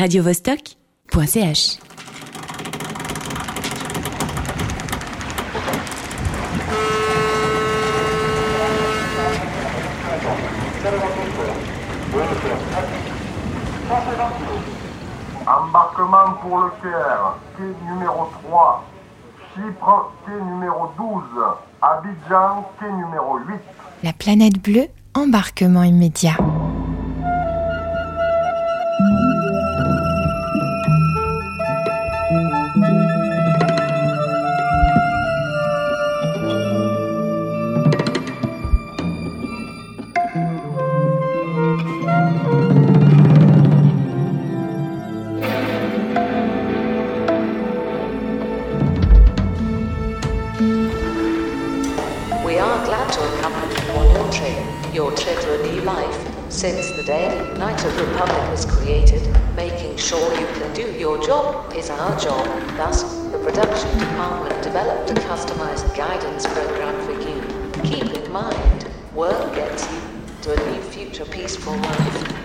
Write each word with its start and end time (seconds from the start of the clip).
radiovostok.ch. 0.00 1.78
Embarquement 15.46 16.32
pour 16.40 16.58
le 16.60 16.70
Caire, 16.80 17.36
quai 17.58 17.64
numéro 17.86 18.30
3. 18.48 18.84
Chypre, 19.54 20.12
quai 20.24 20.32
numéro 20.32 20.90
12. 20.96 21.22
Abidjan, 21.82 22.64
quai 22.78 22.90
numéro 22.90 23.36
8. 23.36 23.54
La 24.02 24.14
planète 24.14 24.62
bleue, 24.62 24.86
embarquement 25.14 25.82
immédiat. 25.82 26.36
Is 61.80 61.88
our 61.88 62.20
job. 62.20 62.44
Thus, 62.76 63.02
the 63.32 63.38
production 63.38 63.98
department 63.98 64.62
developed 64.62 65.10
a 65.10 65.14
customized 65.14 65.96
guidance 65.96 66.46
program 66.46 66.94
for 67.06 67.12
you. 67.12 67.82
Keep 67.82 68.12
in 68.22 68.30
mind, 68.30 68.86
work 69.14 69.54
gets 69.54 69.90
you 69.90 70.00
to 70.42 70.52
a 70.52 70.72
new 70.72 70.82
future 70.82 71.24
peaceful 71.24 71.74
life. 71.76 72.39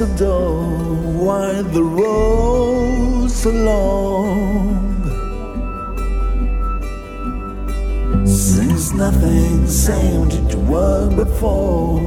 So 0.00 0.06
dull? 0.16 0.64
Why 1.26 1.60
the 1.60 1.82
road 1.82 3.30
so 3.30 3.50
long? 3.50 4.96
Since 8.26 8.94
nothing 8.94 9.66
seemed 9.66 10.32
to 10.52 10.56
work 10.56 11.16
before, 11.16 12.00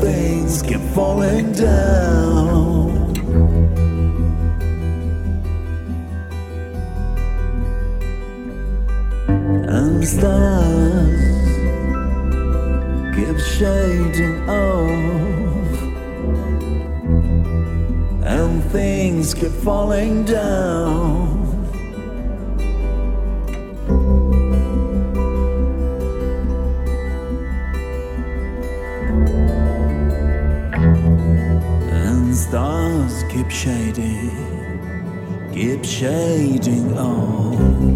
things 0.00 0.60
kept 0.60 0.84
falling 0.94 1.52
down. 1.52 3.16
And 9.76 10.06
stars 10.06 11.38
keep 13.16 13.38
shading 13.56 14.36
off 14.50 15.57
and 18.28 18.62
things 18.70 19.34
keep 19.34 19.50
falling 19.50 20.24
down. 20.24 21.48
And 31.90 32.36
stars 32.36 33.24
keep 33.30 33.50
shading 33.50 34.48
keep 35.52 35.84
shading 35.84 36.96
off 36.96 37.87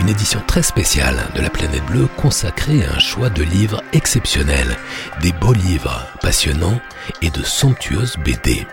une 0.00 0.08
édition 0.08 0.40
très 0.46 0.62
spéciale 0.62 1.18
de 1.34 1.42
la 1.42 1.50
planète 1.50 1.84
bleue 1.84 2.08
consacrée 2.16 2.84
à 2.84 2.94
un 2.94 2.98
choix 2.98 3.28
de 3.28 3.42
livres 3.42 3.82
exceptionnels, 3.92 4.78
des 5.20 5.32
beaux 5.32 5.52
livres 5.52 6.06
passionnants 6.22 6.80
et 7.20 7.30
de 7.30 7.42
somptueuses 7.42 8.16
BD. 8.24 8.66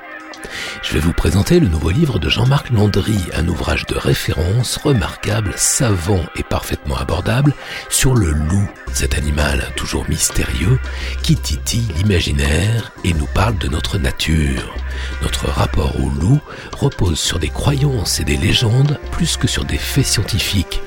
Je 0.84 0.94
vais 0.94 1.00
vous 1.00 1.14
présenter 1.14 1.60
le 1.60 1.68
nouveau 1.68 1.90
livre 1.90 2.20
de 2.20 2.30
Jean-Marc 2.30 2.70
Landry, 2.70 3.20
un 3.34 3.48
ouvrage 3.48 3.86
de 3.88 3.96
référence 3.96 4.78
remarquable, 4.78 5.54
savant 5.58 6.24
et 6.38 6.44
parfaitement 6.44 6.98
abordable 6.98 7.54
sur 7.90 8.16
le 8.16 8.32
loup, 8.32 8.70
cet 8.94 9.18
animal 9.18 9.68
toujours 9.76 10.06
mystérieux 10.08 10.80
qui 11.24 11.36
titille 11.36 11.88
l'imaginaire 11.98 12.92
et 13.04 13.14
nous 13.14 13.28
parle 13.28 13.58
de 13.58 13.68
notre 13.68 13.98
nature. 13.98 14.76
Notre 15.22 15.48
rapport 15.50 16.00
au 16.00 16.10
loup 16.10 16.40
repose 16.72 17.20
sur 17.20 17.40
des 17.40 17.50
croyances 17.50 18.20
et 18.20 18.24
des 18.24 18.38
légendes 18.38 19.00
plus 19.12 19.36
que 19.36 19.48
sur 19.48 19.66
des 19.66 19.78
faits 19.78 20.06
scientifiques, 20.06 20.82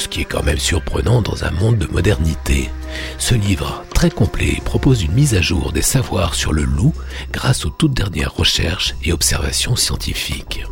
ce 0.00 0.08
qui 0.08 0.22
est 0.22 0.24
quand 0.24 0.42
même 0.42 0.58
surprenant 0.58 1.22
dans 1.22 1.44
un 1.44 1.50
monde 1.50 1.78
de 1.78 1.86
modernité. 1.86 2.70
Ce 3.18 3.34
livre, 3.34 3.84
très 3.94 4.10
complet, 4.10 4.60
propose 4.64 5.02
une 5.02 5.12
mise 5.12 5.34
à 5.34 5.40
jour 5.40 5.72
des 5.72 5.82
savoirs 5.82 6.34
sur 6.34 6.52
le 6.52 6.64
loup 6.64 6.94
grâce 7.32 7.64
aux 7.64 7.70
toutes 7.70 7.94
dernières 7.94 8.34
recherches 8.34 8.94
et 9.04 9.12
observations 9.12 9.76
scientifiques. 9.76 10.64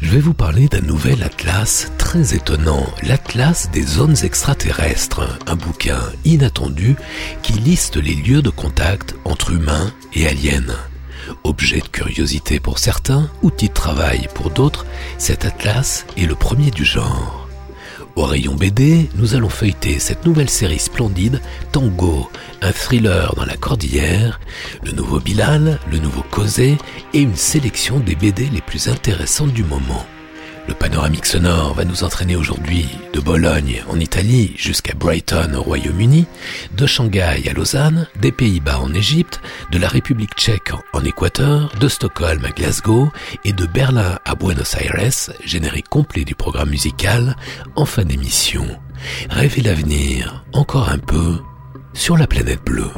Je 0.00 0.10
vais 0.10 0.20
vous 0.20 0.34
parler 0.34 0.68
d'un 0.68 0.80
nouvel 0.80 1.22
atlas 1.22 1.90
très 1.98 2.34
étonnant, 2.34 2.86
l'Atlas 3.02 3.70
des 3.70 3.82
zones 3.82 4.16
extraterrestres, 4.24 5.38
un 5.46 5.56
bouquin 5.56 6.00
inattendu 6.24 6.96
qui 7.42 7.52
liste 7.54 7.96
les 7.96 8.14
lieux 8.14 8.42
de 8.42 8.50
contact 8.50 9.14
entre 9.24 9.52
humains 9.52 9.92
et 10.14 10.26
aliens. 10.26 10.76
Objet 11.44 11.80
de 11.80 11.88
curiosité 11.88 12.60
pour 12.60 12.78
certains, 12.78 13.30
outil 13.42 13.68
de 13.68 13.74
travail 13.74 14.28
pour 14.34 14.50
d'autres, 14.50 14.86
cet 15.18 15.44
atlas 15.44 16.06
est 16.16 16.26
le 16.26 16.34
premier 16.34 16.70
du 16.70 16.84
genre. 16.84 17.45
Au 18.16 18.24
rayon 18.24 18.54
BD, 18.54 19.10
nous 19.16 19.34
allons 19.34 19.50
feuilleter 19.50 19.98
cette 19.98 20.24
nouvelle 20.24 20.48
série 20.48 20.78
splendide, 20.78 21.42
Tango, 21.70 22.30
un 22.62 22.72
thriller 22.72 23.34
dans 23.34 23.44
la 23.44 23.58
cordillère, 23.58 24.40
le 24.82 24.92
nouveau 24.92 25.20
Bilal, 25.20 25.78
le 25.92 25.98
nouveau 25.98 26.22
Cosé 26.30 26.78
et 27.12 27.20
une 27.20 27.36
sélection 27.36 28.00
des 28.00 28.14
BD 28.14 28.48
les 28.48 28.62
plus 28.62 28.88
intéressantes 28.88 29.52
du 29.52 29.64
moment. 29.64 30.06
Le 30.68 30.74
panoramique 30.74 31.26
sonore 31.26 31.74
va 31.74 31.84
nous 31.84 32.02
entraîner 32.02 32.34
aujourd'hui 32.34 32.88
de 33.12 33.20
Bologne 33.20 33.84
en 33.88 34.00
Italie 34.00 34.52
jusqu'à 34.56 34.94
Brighton 34.94 35.54
au 35.54 35.62
Royaume-Uni, 35.62 36.26
de 36.76 36.86
Shanghai 36.86 37.48
à 37.48 37.52
Lausanne, 37.52 38.08
des 38.20 38.32
Pays-Bas 38.32 38.80
en 38.80 38.92
Égypte, 38.92 39.40
de 39.70 39.78
la 39.78 39.88
République 39.88 40.34
tchèque 40.34 40.72
en 40.92 41.04
Équateur, 41.04 41.72
de 41.78 41.88
Stockholm 41.88 42.44
à 42.44 42.50
Glasgow 42.50 43.10
et 43.44 43.52
de 43.52 43.66
Berlin 43.66 44.18
à 44.24 44.34
Buenos 44.34 44.74
Aires, 44.74 45.30
générique 45.44 45.88
complet 45.88 46.24
du 46.24 46.34
programme 46.34 46.70
musical 46.70 47.36
en 47.76 47.84
fin 47.84 48.04
d'émission. 48.04 48.66
Rêvez 49.30 49.62
l'avenir 49.62 50.44
encore 50.52 50.88
un 50.88 50.98
peu 50.98 51.38
sur 51.92 52.16
la 52.16 52.26
planète 52.26 52.64
bleue. 52.64 52.90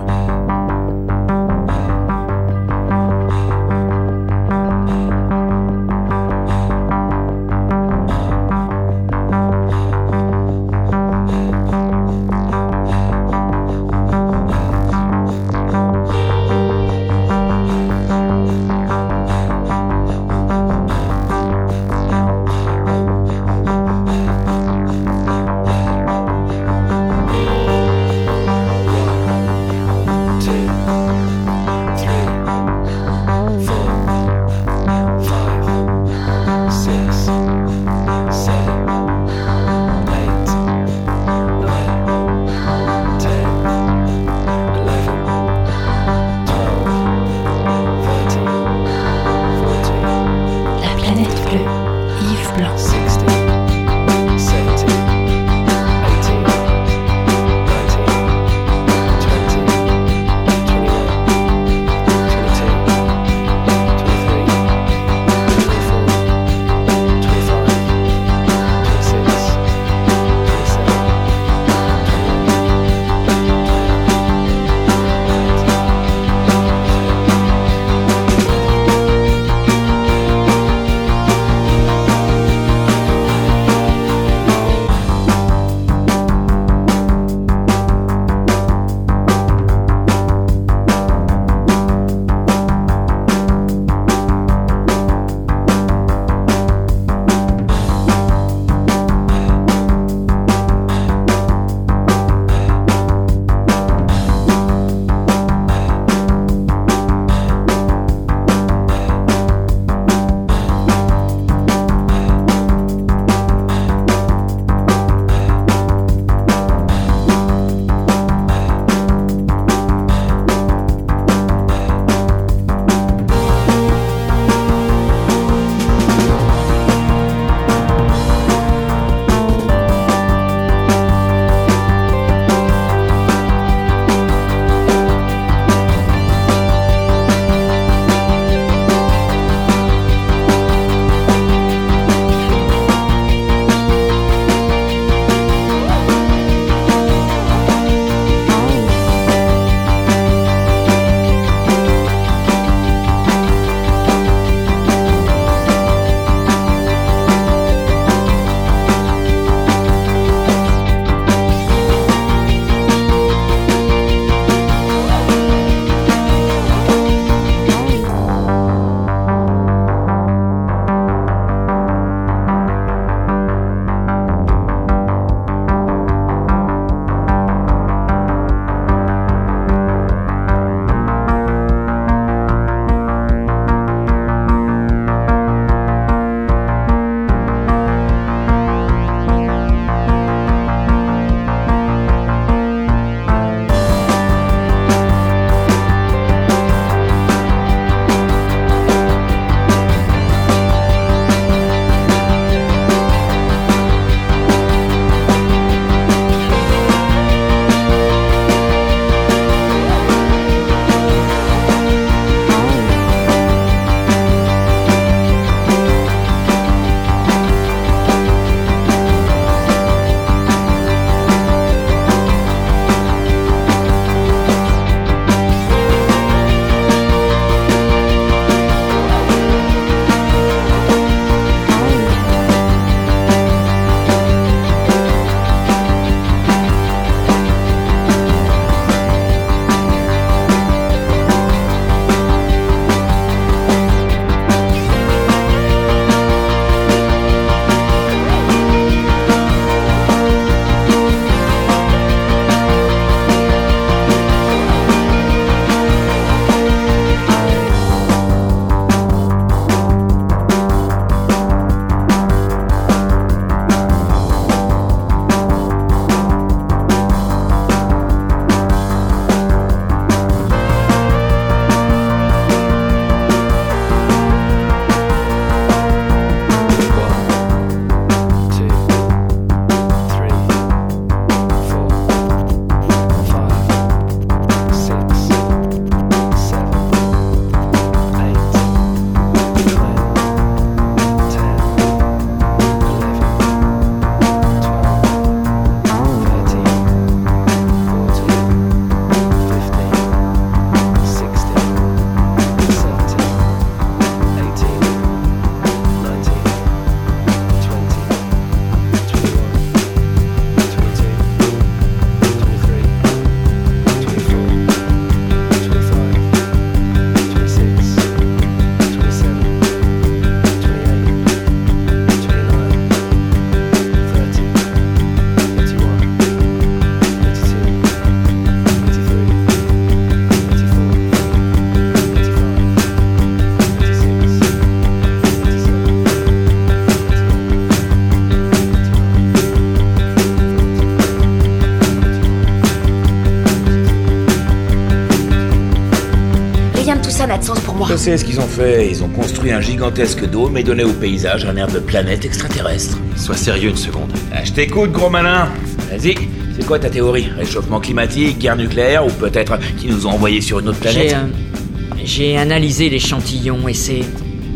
Je 347.91 347.97
sais 347.97 348.17
ce 348.19 348.25
qu'ils 348.25 348.39
ont 348.39 348.47
fait. 348.47 348.89
Ils 348.91 349.03
ont 349.03 349.09
construit 349.09 349.51
un 349.51 349.61
gigantesque 349.61 350.29
dôme 350.29 350.57
et 350.59 350.63
donné 350.63 350.85
au 350.85 350.93
paysage 350.93 351.45
un 351.47 351.57
air 351.57 351.69
de 351.69 351.79
planète 351.79 352.25
extraterrestre. 352.25 352.99
Sois 353.17 353.37
sérieux 353.37 353.71
une 353.71 353.77
seconde. 353.77 354.13
Ah, 354.33 354.45
je 354.45 354.53
t'écoute, 354.53 354.93
gros 354.93 355.09
malin. 355.09 355.49
Vas-y. 355.91 356.15
C'est 356.55 356.67
quoi 356.67 356.79
ta 356.79 356.91
théorie? 356.91 357.29
Réchauffement 357.37 357.81
climatique, 357.81 358.39
guerre 358.39 358.57
nucléaire 358.57 359.07
ou 359.07 359.11
peut-être 359.11 359.59
qu'ils 359.79 359.91
nous 359.91 360.07
ont 360.07 360.11
envoyés 360.11 360.41
sur 360.41 360.59
une 360.59 360.69
autre 360.69 360.79
J'ai 360.83 360.91
planète? 360.91 361.15
euh, 361.15 361.97
j'ai 362.05 362.37
analysé 362.37 362.91
l'échantillon 362.91 363.69
et 363.69 363.75
c'est 363.75 364.01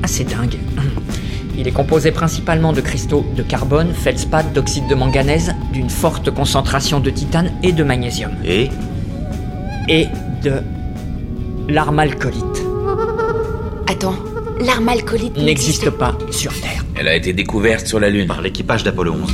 assez 0.02 0.24
dingue. 0.24 0.56
Il 1.58 1.66
est 1.68 1.72
composé 1.72 2.10
principalement 2.10 2.72
de 2.72 2.80
cristaux 2.80 3.24
de 3.36 3.42
carbone, 3.42 3.92
feldspath, 3.94 4.52
d'oxyde 4.52 4.88
de 4.88 4.94
manganèse, 4.94 5.54
d'une 5.72 5.90
forte 5.90 6.30
concentration 6.30 6.98
de 7.00 7.08
titane 7.10 7.50
et 7.62 7.72
de 7.72 7.84
magnésium. 7.84 8.32
Et? 8.44 8.68
Et 9.88 10.06
de 10.42 10.54
l'armalcolite. 11.68 12.42
L'arme 14.60 14.88
alcoolique 14.88 15.36
N'existe 15.36 15.90
pas 15.90 16.16
sur 16.30 16.52
Terre. 16.60 16.84
Elle 16.96 17.06
a 17.06 17.14
été 17.14 17.32
découverte 17.32 17.86
sur 17.86 18.00
la 18.00 18.10
Lune. 18.10 18.26
Par 18.26 18.42
l'équipage 18.42 18.82
d'Apollo 18.82 19.12
11. 19.12 19.30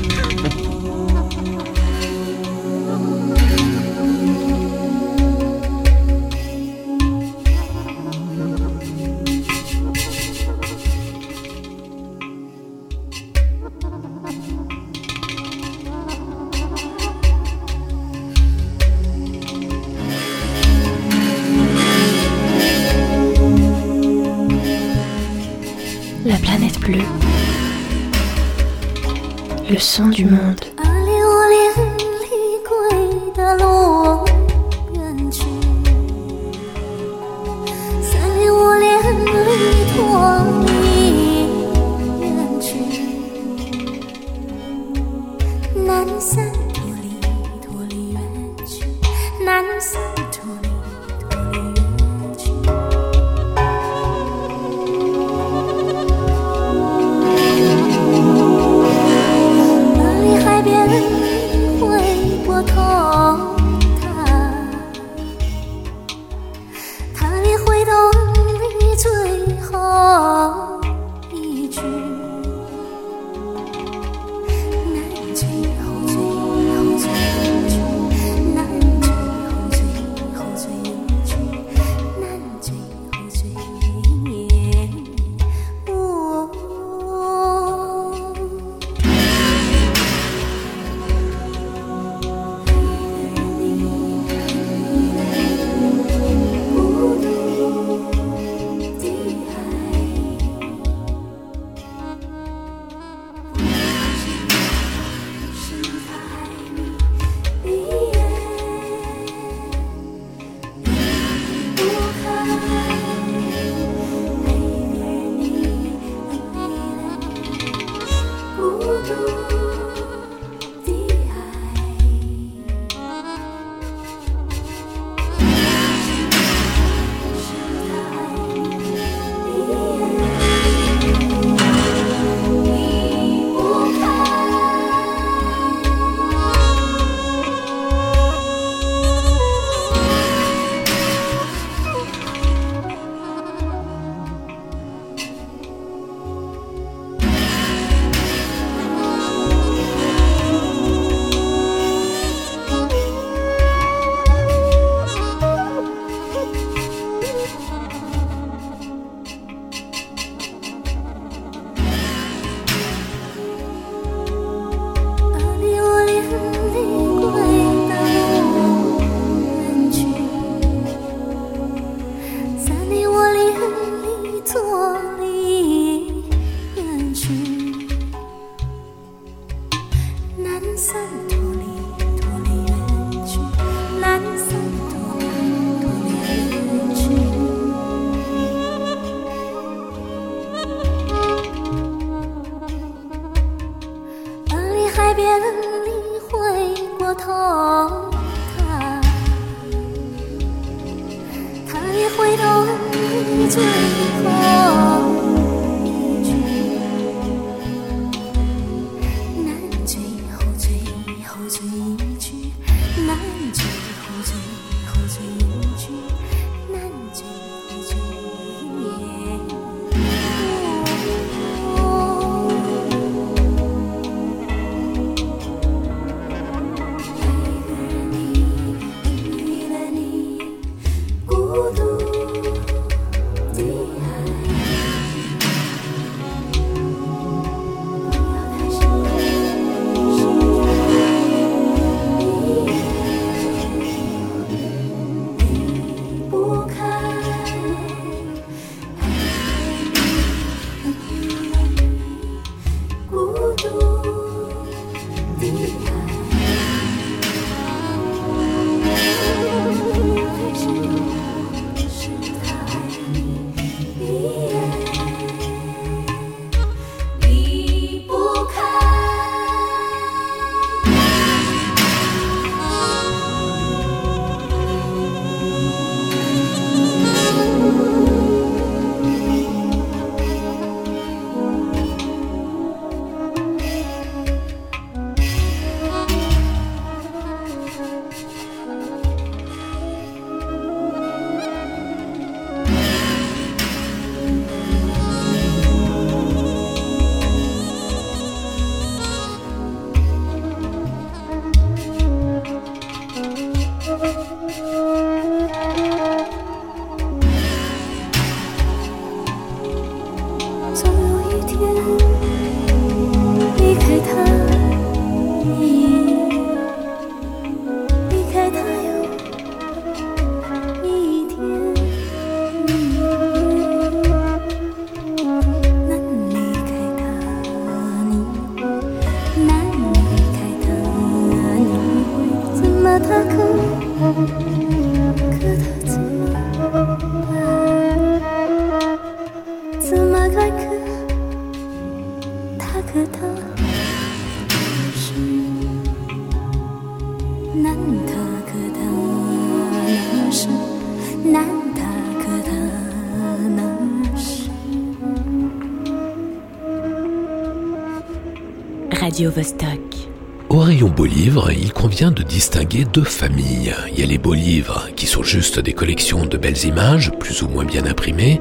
Au 360.48 360.58
rayon 360.58 360.88
beaux 360.88 361.04
livres, 361.04 361.50
il 361.50 361.72
convient 361.72 362.12
de 362.12 362.22
distinguer 362.22 362.84
deux 362.84 363.02
familles. 363.02 363.74
Il 363.92 363.98
y 363.98 364.02
a 364.04 364.06
les 364.06 364.16
beaux 364.16 364.34
livres 364.34 364.88
qui 364.94 365.06
sont 365.06 365.24
juste 365.24 365.58
des 365.58 365.72
collections 365.72 366.24
de 366.24 366.36
belles 366.36 366.64
images, 366.64 367.10
plus 367.18 367.42
ou 367.42 367.48
moins 367.48 367.64
bien 367.64 367.84
imprimées, 367.84 368.40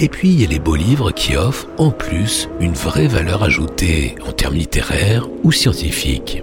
et 0.00 0.08
puis 0.08 0.30
il 0.30 0.40
y 0.40 0.44
a 0.44 0.48
les 0.48 0.58
beaux 0.58 0.74
livres 0.74 1.12
qui 1.12 1.36
offrent 1.36 1.68
en 1.78 1.92
plus 1.92 2.48
une 2.58 2.74
vraie 2.74 3.06
valeur 3.06 3.44
ajoutée 3.44 4.16
en 4.26 4.32
termes 4.32 4.56
littéraires 4.56 5.28
ou 5.44 5.52
scientifiques. 5.52 6.42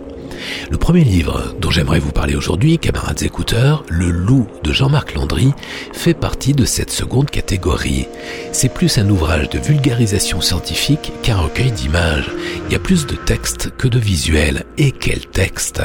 Le 0.69 0.77
premier 0.77 1.05
livre 1.05 1.55
dont 1.61 1.71
j'aimerais 1.71 1.99
vous 1.99 2.11
parler 2.11 2.35
aujourd'hui, 2.35 2.77
camarades 2.77 3.23
écouteurs, 3.23 3.85
Le 3.89 4.09
Loup 4.09 4.47
de 4.63 4.73
Jean-Marc 4.73 5.13
Landry, 5.13 5.53
fait 5.93 6.13
partie 6.13 6.53
de 6.53 6.65
cette 6.65 6.91
seconde 6.91 7.29
catégorie. 7.29 8.07
C'est 8.51 8.73
plus 8.73 8.97
un 8.97 9.09
ouvrage 9.09 9.49
de 9.49 9.59
vulgarisation 9.59 10.41
scientifique 10.41 11.13
qu'un 11.23 11.37
recueil 11.37 11.71
d'images. 11.71 12.29
Il 12.67 12.73
y 12.73 12.75
a 12.75 12.79
plus 12.79 13.05
de 13.05 13.15
textes 13.15 13.69
que 13.77 13.87
de 13.87 13.97
visuels. 13.97 14.65
Et 14.77 14.91
quel 14.91 15.25
texte 15.27 15.81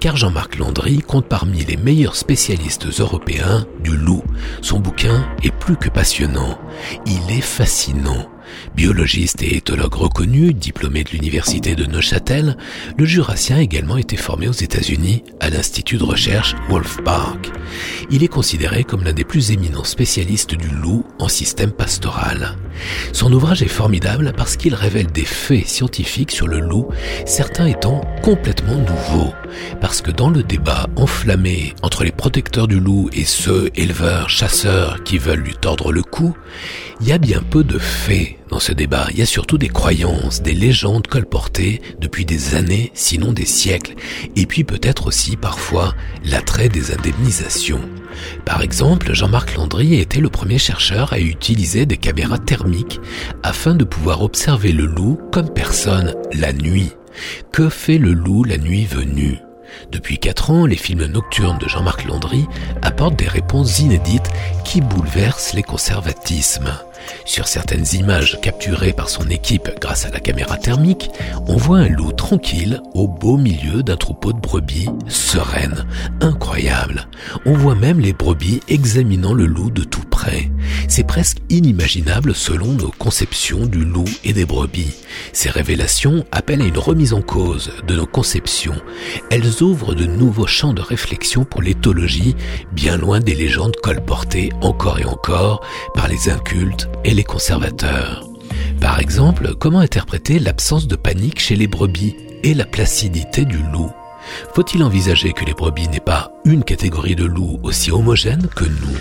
Car 0.00 0.16
Jean-Marc 0.16 0.56
Landry 0.56 0.98
compte 0.98 1.26
parmi 1.26 1.62
les 1.64 1.76
meilleurs 1.76 2.16
spécialistes 2.16 2.86
européens 3.00 3.66
du 3.82 3.94
loup. 3.94 4.24
Son 4.62 4.80
bouquin 4.80 5.26
est 5.42 5.54
plus 5.54 5.76
que 5.76 5.90
passionnant. 5.90 6.58
Il 7.04 7.30
est 7.30 7.42
fascinant. 7.42 8.33
Biologiste 8.76 9.42
et 9.42 9.56
éthologue 9.56 9.94
reconnu, 9.94 10.52
diplômé 10.52 11.04
de 11.04 11.10
l'université 11.10 11.74
de 11.74 11.84
Neuchâtel, 11.84 12.56
le 12.98 13.04
Jurassien 13.04 13.56
a 13.56 13.62
également 13.62 13.96
été 13.96 14.16
formé 14.16 14.48
aux 14.48 14.52
États-Unis 14.52 15.24
à 15.40 15.50
l'Institut 15.50 15.96
de 15.96 16.04
recherche 16.04 16.56
Wolf 16.68 16.98
Park. 17.04 17.50
Il 18.10 18.22
est 18.22 18.28
considéré 18.28 18.84
comme 18.84 19.04
l'un 19.04 19.12
des 19.12 19.24
plus 19.24 19.52
éminents 19.52 19.84
spécialistes 19.84 20.54
du 20.54 20.68
loup 20.68 21.04
en 21.18 21.28
système 21.28 21.72
pastoral. 21.72 22.56
Son 23.12 23.32
ouvrage 23.32 23.62
est 23.62 23.68
formidable 23.68 24.32
parce 24.36 24.56
qu'il 24.56 24.74
révèle 24.74 25.10
des 25.12 25.24
faits 25.24 25.68
scientifiques 25.68 26.32
sur 26.32 26.48
le 26.48 26.60
loup, 26.60 26.88
certains 27.26 27.66
étant 27.66 28.00
complètement 28.22 28.76
nouveaux. 28.76 29.32
Parce 29.80 30.00
que 30.00 30.10
dans 30.10 30.30
le 30.30 30.42
débat 30.42 30.88
enflammé 30.96 31.74
entre 31.82 32.04
les 32.04 32.12
protecteurs 32.12 32.68
du 32.68 32.80
loup 32.80 33.08
et 33.12 33.24
ceux 33.24 33.70
éleveurs, 33.74 34.30
chasseurs 34.30 35.02
qui 35.04 35.18
veulent 35.18 35.40
lui 35.40 35.54
tordre 35.54 35.92
le 35.92 36.02
cou, 36.02 36.36
il 37.00 37.08
y 37.08 37.12
a 37.12 37.18
bien 37.18 37.42
peu 37.42 37.64
de 37.64 37.78
faits 37.78 38.36
dans 38.50 38.60
ce 38.60 38.72
débat. 38.72 39.06
Il 39.10 39.18
y 39.18 39.22
a 39.22 39.26
surtout 39.26 39.58
des 39.58 39.68
croyances, 39.68 40.42
des 40.42 40.54
légendes 40.54 41.06
colportées 41.06 41.80
depuis 42.00 42.24
des 42.24 42.54
années, 42.54 42.90
sinon 42.94 43.32
des 43.32 43.46
siècles, 43.46 43.94
et 44.36 44.46
puis 44.46 44.64
peut-être 44.64 45.06
aussi 45.06 45.36
parfois 45.36 45.94
l'attrait 46.24 46.68
des 46.68 46.92
indemnisations. 46.92 47.80
Par 48.44 48.62
exemple, 48.62 49.12
Jean-Marc 49.12 49.54
Landry 49.56 49.96
a 49.96 50.00
été 50.00 50.20
le 50.20 50.30
premier 50.30 50.58
chercheur 50.58 51.12
à 51.12 51.18
utiliser 51.18 51.86
des 51.86 51.96
caméras 51.96 52.38
thermiques 52.38 53.00
afin 53.42 53.74
de 53.74 53.84
pouvoir 53.84 54.22
observer 54.22 54.72
le 54.72 54.86
loup 54.86 55.18
comme 55.32 55.52
personne 55.52 56.14
la 56.32 56.52
nuit. 56.52 56.92
Que 57.52 57.68
fait 57.68 57.98
le 57.98 58.12
loup 58.12 58.44
la 58.44 58.58
nuit 58.58 58.84
venue? 58.84 59.38
Depuis 59.90 60.18
quatre 60.18 60.50
ans, 60.50 60.66
les 60.66 60.76
films 60.76 61.06
nocturnes 61.06 61.58
de 61.58 61.68
Jean-Marc 61.68 62.04
Landry 62.04 62.46
apportent 62.82 63.18
des 63.18 63.28
réponses 63.28 63.80
inédites 63.80 64.30
qui 64.64 64.80
bouleversent 64.80 65.54
les 65.54 65.62
conservatismes. 65.62 66.72
Sur 67.24 67.48
certaines 67.48 67.86
images 67.94 68.38
capturées 68.42 68.92
par 68.92 69.08
son 69.08 69.28
équipe 69.28 69.70
grâce 69.80 70.04
à 70.04 70.10
la 70.10 70.20
caméra 70.20 70.56
thermique, 70.56 71.10
on 71.46 71.56
voit 71.56 71.78
un 71.78 71.88
loup 71.88 72.12
tranquille 72.12 72.80
au 72.94 73.08
beau 73.08 73.36
milieu 73.36 73.82
d'un 73.82 73.96
troupeau 73.96 74.32
de 74.32 74.40
brebis 74.40 74.88
sereine. 75.08 75.86
Incroyable. 76.20 77.08
On 77.46 77.54
voit 77.54 77.74
même 77.74 78.00
les 78.00 78.12
brebis 78.12 78.60
examinant 78.68 79.32
le 79.32 79.46
loup 79.46 79.70
de 79.70 79.84
tout 79.84 80.04
près. 80.10 80.50
C'est 80.88 81.06
presque 81.06 81.38
inimaginable 81.50 82.34
selon 82.34 82.72
nos 82.72 82.90
conceptions 82.90 83.66
du 83.66 83.84
loup 83.84 84.04
et 84.22 84.32
des 84.32 84.44
brebis. 84.44 84.94
Ces 85.32 85.50
révélations 85.50 86.24
appellent 86.32 86.62
à 86.62 86.66
une 86.66 86.78
remise 86.78 87.12
en 87.12 87.22
cause 87.22 87.72
de 87.86 87.96
nos 87.96 88.06
conceptions. 88.06 88.80
Elles 89.30 89.62
ouvrent 89.62 89.94
de 89.94 90.04
nouveaux 90.04 90.46
champs 90.46 90.74
de 90.74 90.82
réflexion 90.82 91.44
pour 91.44 91.62
l'éthologie, 91.62 92.36
bien 92.72 92.96
loin 92.96 93.20
des 93.20 93.34
légendes 93.34 93.76
colportées 93.82 94.50
encore 94.60 94.98
et 95.00 95.04
encore 95.04 95.64
par 95.94 96.08
les 96.08 96.28
incultes 96.28 96.88
et 97.04 97.14
les 97.14 97.24
conservateurs. 97.24 98.28
Par 98.80 99.00
exemple, 99.00 99.54
comment 99.58 99.80
interpréter 99.80 100.38
l'absence 100.38 100.86
de 100.86 100.96
panique 100.96 101.40
chez 101.40 101.56
les 101.56 101.66
brebis 101.66 102.16
et 102.42 102.54
la 102.54 102.64
placidité 102.64 103.44
du 103.44 103.58
loup? 103.72 103.90
Faut-il 104.54 104.82
envisager 104.82 105.32
que 105.32 105.44
les 105.44 105.54
brebis 105.54 105.88
n'aient 105.88 106.00
pas 106.00 106.32
une 106.44 106.64
catégorie 106.64 107.16
de 107.16 107.24
loups 107.24 107.60
aussi 107.62 107.90
homogène 107.90 108.48
que 108.54 108.64
nous? 108.64 108.98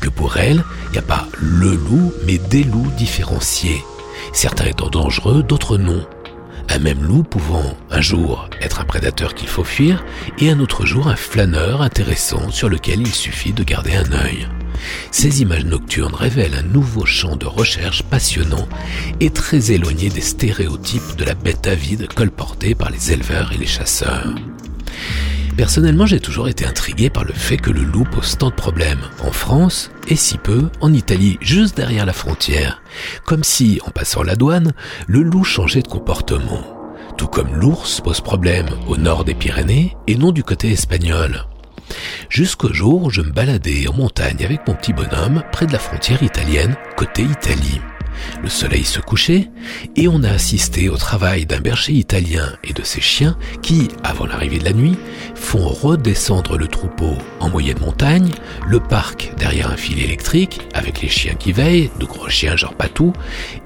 Que 0.00 0.08
pour 0.08 0.36
elles, 0.36 0.64
il 0.88 0.92
n'y 0.92 0.98
a 0.98 1.02
pas 1.02 1.26
le 1.40 1.70
loup, 1.70 2.12
mais 2.26 2.38
des 2.38 2.64
loups 2.64 2.90
différenciés. 2.96 3.84
Certains 4.32 4.66
étant 4.66 4.88
dangereux, 4.88 5.42
d'autres 5.42 5.78
non. 5.78 6.06
Un 6.68 6.78
même 6.78 7.02
loup 7.02 7.22
pouvant 7.22 7.76
un 7.90 8.00
jour 8.00 8.48
être 8.60 8.80
un 8.80 8.84
prédateur 8.84 9.34
qu'il 9.34 9.48
faut 9.48 9.64
fuir 9.64 10.04
et 10.38 10.50
un 10.50 10.60
autre 10.60 10.86
jour 10.86 11.08
un 11.08 11.16
flâneur 11.16 11.82
intéressant 11.82 12.50
sur 12.50 12.68
lequel 12.68 13.00
il 13.00 13.14
suffit 13.14 13.52
de 13.52 13.62
garder 13.62 13.94
un 13.94 14.12
œil. 14.12 14.48
Ces 15.10 15.42
images 15.42 15.64
nocturnes 15.64 16.14
révèlent 16.14 16.54
un 16.54 16.62
nouveau 16.62 17.04
champ 17.06 17.36
de 17.36 17.46
recherche 17.46 18.02
passionnant 18.02 18.68
et 19.20 19.30
très 19.30 19.72
éloigné 19.72 20.08
des 20.08 20.20
stéréotypes 20.20 21.16
de 21.16 21.24
la 21.24 21.34
bête 21.34 21.66
avide 21.66 22.12
colportée 22.12 22.74
par 22.74 22.90
les 22.90 23.12
éleveurs 23.12 23.52
et 23.52 23.58
les 23.58 23.66
chasseurs. 23.66 24.34
Personnellement, 25.56 26.06
j'ai 26.06 26.18
toujours 26.18 26.48
été 26.48 26.66
intrigué 26.66 27.10
par 27.10 27.24
le 27.24 27.32
fait 27.32 27.56
que 27.56 27.70
le 27.70 27.82
loup 27.82 28.04
pose 28.04 28.36
tant 28.36 28.50
de 28.50 28.54
problèmes 28.54 29.02
en 29.22 29.30
France 29.30 29.92
et 30.08 30.16
si 30.16 30.36
peu 30.36 30.68
en 30.80 30.92
Italie, 30.92 31.38
juste 31.40 31.76
derrière 31.76 32.06
la 32.06 32.12
frontière. 32.12 32.82
Comme 33.24 33.44
si, 33.44 33.80
en 33.86 33.90
passant 33.90 34.24
la 34.24 34.34
douane, 34.34 34.72
le 35.06 35.22
loup 35.22 35.44
changeait 35.44 35.82
de 35.82 35.88
comportement. 35.88 36.64
Tout 37.16 37.28
comme 37.28 37.54
l'ours 37.54 38.00
pose 38.00 38.20
problème 38.20 38.66
au 38.88 38.96
nord 38.96 39.24
des 39.24 39.34
Pyrénées 39.34 39.96
et 40.08 40.16
non 40.16 40.32
du 40.32 40.42
côté 40.42 40.72
espagnol. 40.72 41.46
Jusqu'au 42.28 42.72
jour 42.72 43.04
où 43.04 43.10
je 43.10 43.20
me 43.20 43.30
baladais 43.30 43.86
en 43.88 43.94
montagne 43.94 44.44
avec 44.44 44.66
mon 44.66 44.74
petit 44.74 44.92
bonhomme 44.92 45.42
près 45.52 45.66
de 45.66 45.72
la 45.72 45.78
frontière 45.78 46.22
italienne, 46.22 46.76
côté 46.96 47.22
Italie. 47.22 47.80
Le 48.42 48.48
soleil 48.48 48.84
se 48.84 49.00
couchait 49.00 49.50
et 49.96 50.08
on 50.08 50.22
a 50.22 50.30
assisté 50.30 50.88
au 50.88 50.96
travail 50.96 51.46
d'un 51.46 51.60
berger 51.60 51.92
italien 51.92 52.48
et 52.64 52.72
de 52.72 52.82
ses 52.82 53.00
chiens 53.00 53.36
qui, 53.62 53.88
avant 54.02 54.26
l'arrivée 54.26 54.58
de 54.58 54.64
la 54.64 54.72
nuit, 54.72 54.96
font 55.34 55.68
redescendre 55.68 56.56
le 56.56 56.68
troupeau 56.68 57.14
en 57.40 57.48
moyenne 57.48 57.78
montagne, 57.80 58.30
le 58.66 58.80
parc 58.80 59.32
derrière 59.38 59.70
un 59.70 59.76
fil 59.76 60.02
électrique 60.02 60.60
avec 60.74 61.02
les 61.02 61.08
chiens 61.08 61.34
qui 61.34 61.52
veillent, 61.52 61.90
de 62.00 62.04
gros 62.04 62.28
chiens 62.28 62.56
genre 62.56 62.74
patou, 62.74 63.12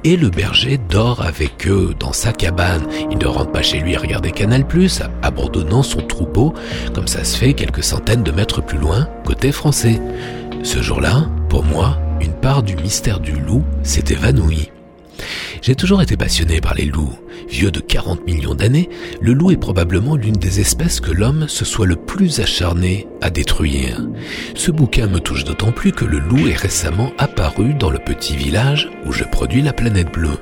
et 0.05 0.17
le 0.17 0.29
berger 0.31 0.79
dort 0.89 1.23
avec 1.23 1.67
eux 1.67 1.95
dans 1.99 2.13
sa 2.13 2.33
cabane. 2.33 2.87
Il 3.11 3.19
ne 3.19 3.27
rentre 3.27 3.53
pas 3.53 3.63
chez 3.63 3.81
lui 3.81 3.97
à 3.97 4.01
regarder 4.01 4.31
Canal+, 4.31 4.65
abandonnant 5.23 5.83
son 5.83 6.01
troupeau 6.01 6.55
comme 6.95 7.09
ça 7.09 7.25
se 7.25 7.37
fait 7.37 7.55
quelques 7.55 7.85
centaines 7.85 8.23
de 8.23 8.31
mètres 8.31 8.63
plus 8.63 8.79
loin, 8.79 9.09
côté 9.25 9.53
français. 9.53 10.01
Ce 10.63 10.83
jour-là, 10.83 11.29
pour 11.49 11.65
moi, 11.65 11.99
une 12.21 12.33
part 12.33 12.63
du 12.63 12.77
mystère 12.77 13.21
du 13.21 13.33
loup 13.33 13.65
s'est 13.83 14.13
évanouie. 14.13 14.71
J'ai 15.63 15.75
toujours 15.75 16.03
été 16.03 16.17
passionné 16.17 16.61
par 16.61 16.75
les 16.75 16.85
loups. 16.85 17.19
Vieux 17.49 17.71
de 17.71 17.81
40 17.81 18.27
millions 18.27 18.55
d'années, 18.55 18.89
le 19.21 19.33
loup 19.33 19.51
est 19.51 19.57
probablement 19.57 20.17
l'une 20.17 20.37
des 20.37 20.61
espèces 20.61 21.01
que 21.01 21.11
l'homme 21.11 21.49
se 21.49 21.65
soit 21.65 21.87
le 21.87 21.97
plus 21.97 22.41
acharné 22.41 23.09
à 23.21 23.31
détruire. 23.31 24.07
Ce 24.55 24.71
bouquin 24.71 25.07
me 25.07 25.19
touche 25.19 25.45
d'autant 25.45 25.73
plus 25.73 25.93
que 25.93 26.05
le 26.05 26.19
loup 26.19 26.47
est 26.47 26.55
récemment 26.55 27.13
apparu 27.19 27.75
dans 27.75 27.91
le 27.91 27.99
petit 27.99 28.37
village 28.37 28.91
où 29.07 29.13
je 29.13 29.25
produis 29.25 29.63
la 29.63 29.73
planète 29.73 30.13
bleue. 30.13 30.39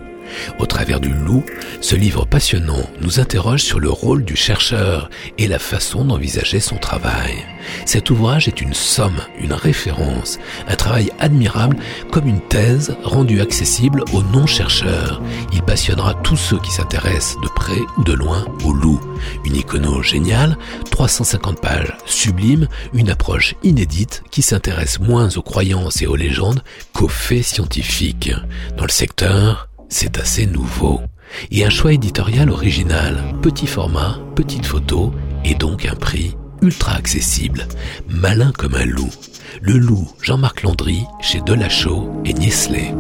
Au 0.59 0.67
travers 0.67 1.01
du 1.01 1.11
loup, 1.11 1.45
ce 1.81 1.97
livre 1.97 2.25
passionnant 2.25 2.89
nous 3.01 3.21
interroge 3.21 3.63
sur 3.63 3.81
le 3.81 3.91
rôle 3.91 4.25
du 4.25 4.37
chercheur 4.37 5.11
et 5.39 5.49
la 5.49 5.59
façon 5.59 6.05
d'envisager 6.05 6.61
son 6.61 6.77
travail. 6.77 7.45
Cet 7.85 8.11
ouvrage 8.11 8.49
est 8.49 8.61
une 8.61 8.75
somme, 8.75 9.21
une 9.41 9.53
référence, 9.53 10.39
un 10.69 10.77
travail 10.77 11.11
admirable 11.19 11.77
comme 12.11 12.29
une 12.29 12.41
thèse 12.41 12.97
rendue 13.03 13.41
accessible 13.41 14.05
aux 14.13 14.23
non-chercheurs. 14.23 15.21
Il 15.53 15.63
passionnera 15.63 16.15
tous 16.15 16.37
ceux 16.37 16.59
qui 16.59 16.71
s'intéressent 16.71 17.41
de 17.43 17.49
près 17.49 17.81
ou 17.99 18.05
de 18.05 18.13
loin 18.13 18.45
au 18.65 18.73
loup. 18.73 19.01
Une 19.45 19.57
icono 19.57 20.03
géniale, 20.03 20.57
350 20.91 21.61
pages 21.61 21.97
sublimes, 22.05 22.69
une 22.93 23.11
approche 23.11 23.55
inédite 23.63 24.23
qui 24.31 24.43
s'intéresse 24.43 25.01
moins 25.01 25.29
aux 25.37 25.43
croyances 25.43 26.03
et 26.03 26.07
aux 26.07 26.17
légendes 26.17 26.63
qu'aux 26.93 27.09
faits 27.09 27.45
scientifiques. 27.45 28.33
Dans 28.77 28.85
le 28.85 28.91
secteur, 28.91 29.69
c'est 29.89 30.19
assez 30.19 30.47
nouveau. 30.47 31.01
Et 31.51 31.65
un 31.65 31.71
choix 31.71 31.93
éditorial 31.93 32.51
original, 32.51 33.23
petit 33.43 33.67
format, 33.67 34.19
petite 34.35 34.67
photo, 34.67 35.13
et 35.45 35.55
donc 35.55 35.87
un 35.87 35.95
prix 35.95 36.37
ultra 36.63 36.93
accessible, 36.93 37.67
malin 38.09 38.53
comme 38.57 38.75
un 38.75 38.85
loup. 38.85 39.11
Le 39.61 39.77
loup 39.79 40.09
Jean-Marc 40.23 40.63
Landry 40.63 41.05
chez 41.21 41.41
Delachaux 41.41 42.11
et 42.25 42.35
Niesley. 42.35 42.95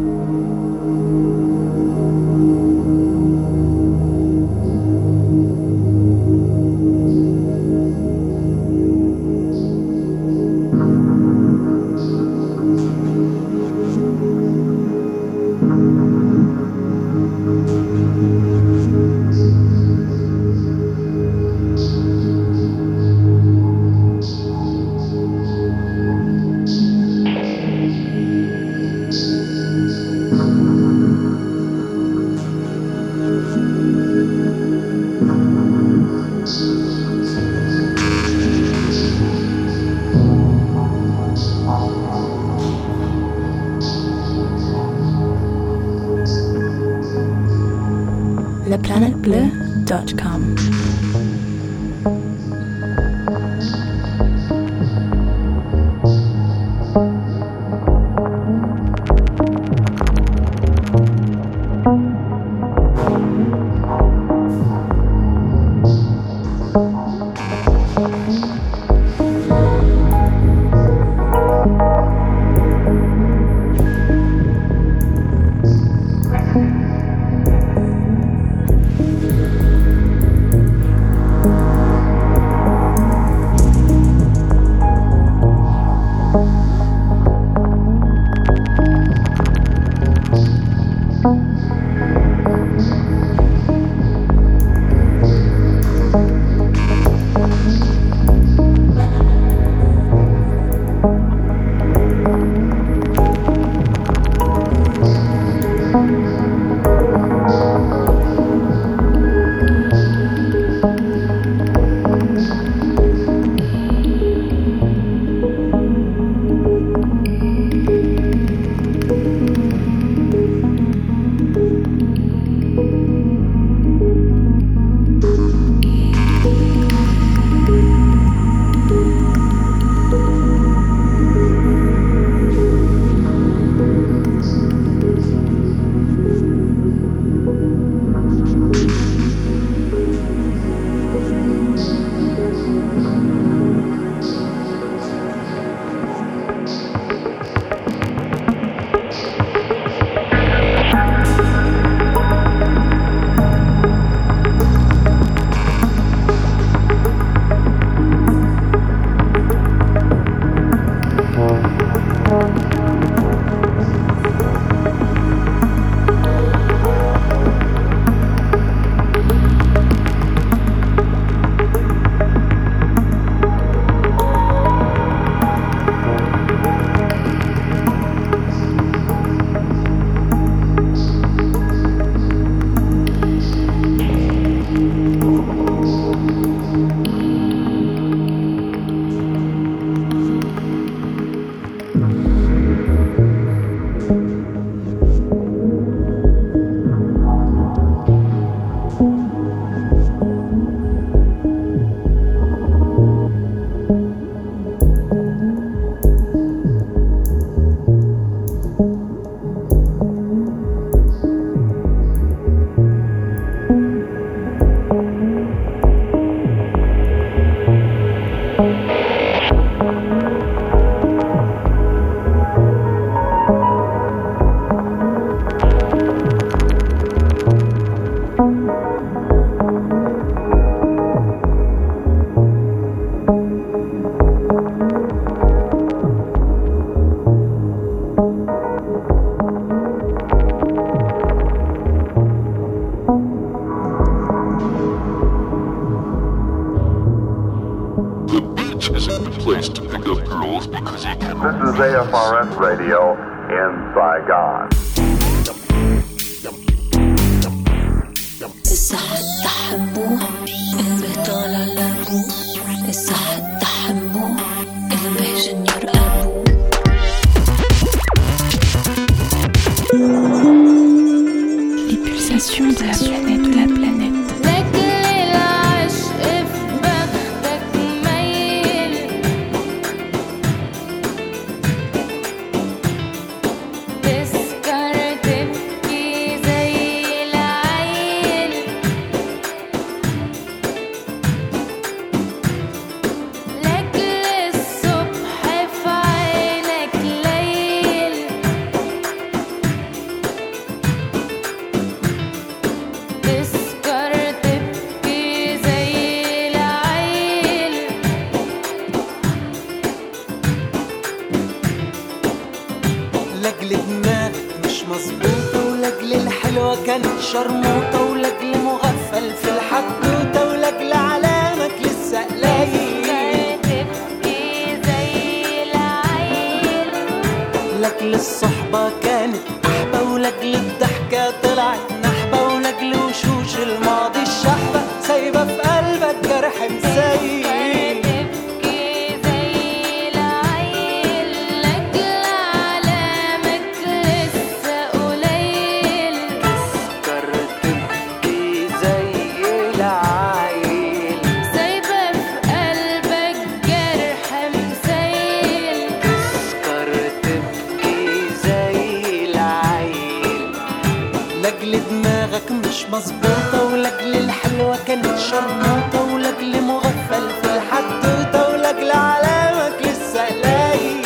لاجل 361.46 361.80
دماغك 361.90 362.50
مش 362.50 362.84
مظبوطة 362.92 363.64
ولاجل 363.72 364.16
الحلوة 364.16 364.78
كانت 364.86 365.18
شرموطة 365.18 366.14
ولاجل 366.14 366.60
مغفل 366.62 367.28
في 367.42 367.54
الحدوتة 367.56 368.48
ولاجل 368.52 368.90
علامك 368.90 369.82
لسه 369.82 370.28
لاقي 370.30 370.96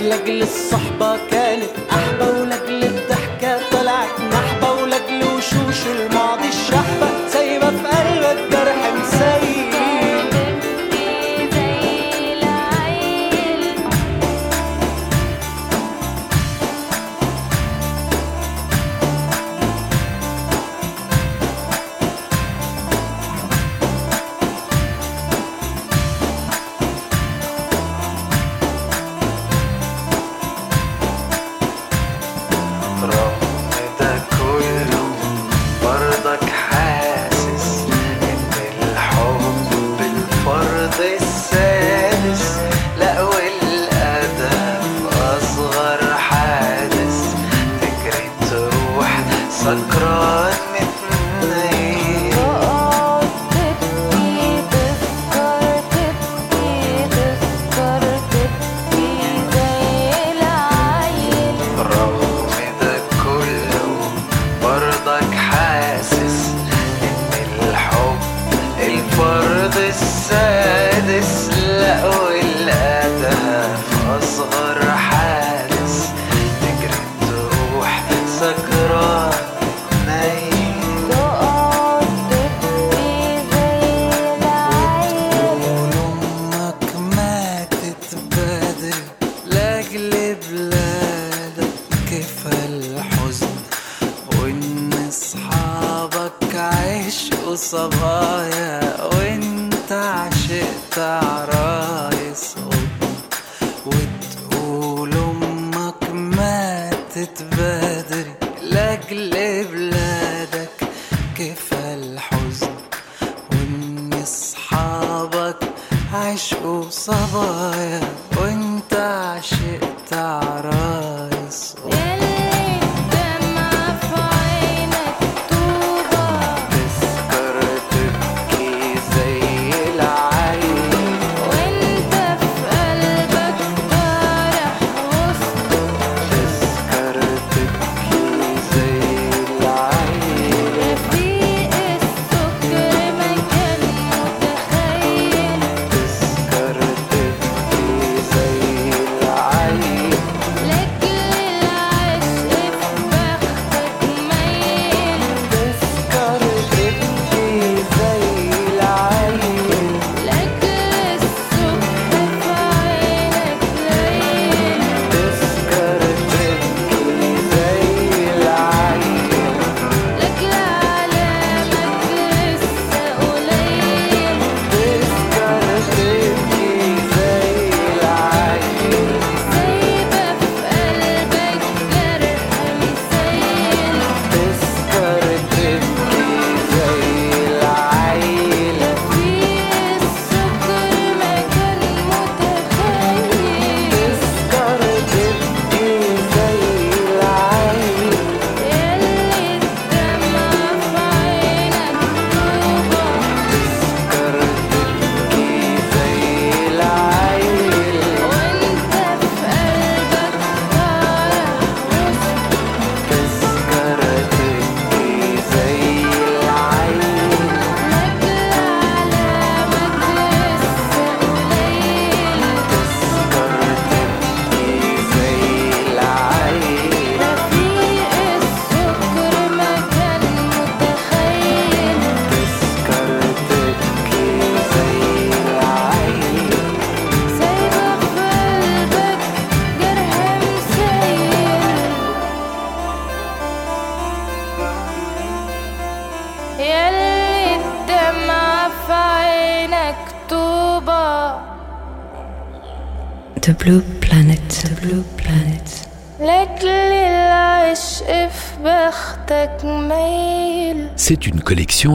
لاجل 0.00 0.42
الصحبة 0.42 1.16
كانت 1.30 1.53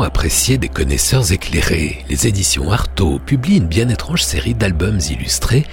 Appréciée 0.04 0.60
des 0.60 0.70
connaisseurs 0.70 1.32
éclairés. 1.32 2.06
Les 2.10 2.28
éditions 2.28 2.72
Artaud 2.72 3.18
publient 3.18 3.58
une 3.58 3.68
bien 3.68 3.90
étrange 3.90 4.22
série 4.22 4.54
d'albums 4.54 5.00
illustrés, 5.10 5.66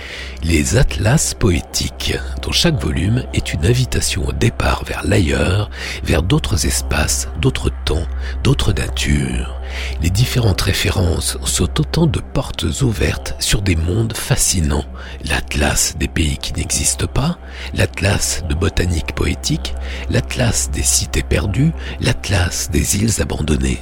les 0.43 0.79
Atlas 0.79 1.35
poétiques, 1.35 2.17
dont 2.41 2.53
chaque 2.53 2.81
volume 2.81 3.25
est 3.35 3.53
une 3.53 3.67
invitation 3.67 4.27
au 4.27 4.33
départ 4.33 4.85
vers 4.85 5.05
l'ailleurs, 5.05 5.71
vers 6.03 6.23
d'autres 6.23 6.65
espaces, 6.65 7.29
d'autres 7.43 7.71
temps, 7.85 8.07
d'autres 8.43 8.73
natures. 8.73 9.61
Les 10.01 10.11
différentes 10.11 10.63
références 10.63 11.37
sont 11.45 11.79
autant 11.79 12.07
de 12.07 12.21
portes 12.21 12.65
ouvertes 12.81 13.35
sur 13.39 13.61
des 13.61 13.77
mondes 13.77 14.17
fascinants. 14.17 14.87
L'atlas 15.25 15.95
des 15.99 16.09
pays 16.09 16.39
qui 16.39 16.55
n'existent 16.55 17.09
pas, 17.09 17.39
l'atlas 17.75 18.45
de 18.49 18.55
botanique 18.55 19.15
poétique, 19.15 19.75
l'atlas 20.09 20.71
des 20.71 20.85
cités 20.85 21.25
perdues, 21.25 21.73
l'atlas 22.01 22.71
des 22.71 22.97
îles 22.97 23.21
abandonnées. 23.21 23.81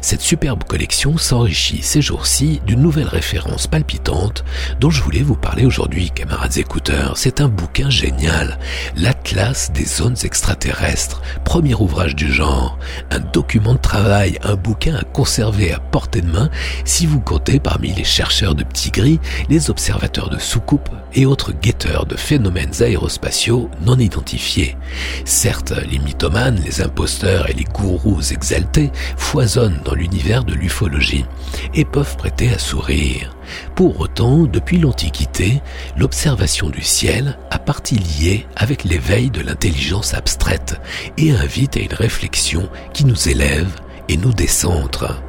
Cette 0.00 0.20
superbe 0.20 0.64
collection 0.64 1.18
s'enrichit 1.18 1.82
ces 1.82 2.02
jours-ci 2.02 2.60
d'une 2.66 2.80
nouvelle 2.80 3.08
référence 3.08 3.66
palpitante 3.66 4.44
dont 4.80 4.90
je 4.90 5.02
voulais 5.02 5.22
vous 5.22 5.36
parler 5.36 5.64
aujourd'hui, 5.64 6.10
camarades 6.10 6.58
écouteurs. 6.58 7.16
C'est 7.16 7.40
un 7.40 7.48
bouquin 7.48 7.90
génial, 7.90 8.58
l'Atlas 8.96 9.72
des 9.72 9.84
zones 9.84 10.16
extraterrestres, 10.24 11.22
premier 11.44 11.74
ouvrage 11.74 12.14
du 12.14 12.32
genre, 12.32 12.78
un 13.16 13.20
document 13.32 13.72
de 13.72 13.78
travail, 13.78 14.38
un 14.42 14.56
bouquin 14.56 14.94
à 14.94 15.02
conserver 15.02 15.72
à 15.72 15.78
portée 15.78 16.20
de 16.20 16.30
main 16.30 16.50
si 16.84 17.06
vous 17.06 17.20
comptez 17.20 17.58
parmi 17.58 17.92
les 17.92 18.04
chercheurs 18.04 18.54
de 18.54 18.62
petits 18.62 18.90
gris, 18.90 19.20
les 19.48 19.70
observateurs 19.70 20.28
de 20.28 20.38
soucoupes 20.38 20.90
et 21.14 21.24
autres 21.24 21.52
guetteurs 21.52 22.04
de 22.04 22.14
phénomènes 22.16 22.82
aérospatiaux 22.82 23.70
non 23.80 23.98
identifiés. 23.98 24.76
Certes, 25.24 25.72
les 25.90 25.98
mythomanes, 25.98 26.60
les 26.62 26.82
imposteurs 26.82 27.48
et 27.48 27.54
les 27.54 27.64
gourous 27.64 28.32
exaltés 28.32 28.92
foisonnent 29.16 29.80
dans 29.84 29.94
l'univers 29.94 30.44
de 30.44 30.52
l'ufologie 30.52 31.24
et 31.72 31.86
peuvent 31.86 32.16
prêter 32.18 32.52
à 32.52 32.58
sourire. 32.58 33.34
Pour 33.74 34.00
autant, 34.00 34.44
depuis 34.44 34.78
l'Antiquité, 34.78 35.62
l'observation 35.96 36.68
du 36.68 36.82
ciel 36.82 37.38
partie 37.66 37.96
liée 37.96 38.46
avec 38.56 38.84
l'éveil 38.84 39.28
de 39.30 39.42
l'intelligence 39.42 40.14
abstraite 40.14 40.80
et 41.18 41.32
invite 41.32 41.76
à 41.76 41.80
une 41.80 41.92
réflexion 41.92 42.70
qui 42.94 43.04
nous 43.04 43.28
élève 43.28 43.68
et 44.08 44.16
nous 44.16 44.32
décentre. 44.32 45.20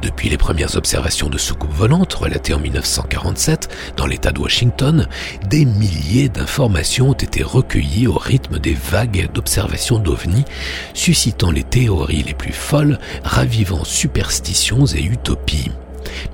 Depuis 0.00 0.28
les 0.28 0.36
premières 0.36 0.76
observations 0.76 1.28
de 1.28 1.38
soucoupes 1.38 1.72
volantes 1.72 2.14
relatées 2.14 2.54
en 2.54 2.58
1947 2.58 3.94
dans 3.96 4.06
l'État 4.06 4.32
de 4.32 4.40
Washington, 4.40 5.06
des 5.48 5.64
milliers 5.64 6.28
d'informations 6.28 7.10
ont 7.10 7.14
été 7.14 7.42
recueillies 7.42 8.06
au 8.06 8.14
rythme 8.14 8.58
des 8.58 8.74
vagues 8.74 9.30
d'observations 9.32 9.98
d'ovnis, 9.98 10.44
suscitant 10.94 11.50
les 11.50 11.64
théories 11.64 12.22
les 12.22 12.34
plus 12.34 12.52
folles, 12.52 12.98
ravivant 13.22 13.84
superstitions 13.84 14.86
et 14.86 15.02
utopies. 15.04 15.70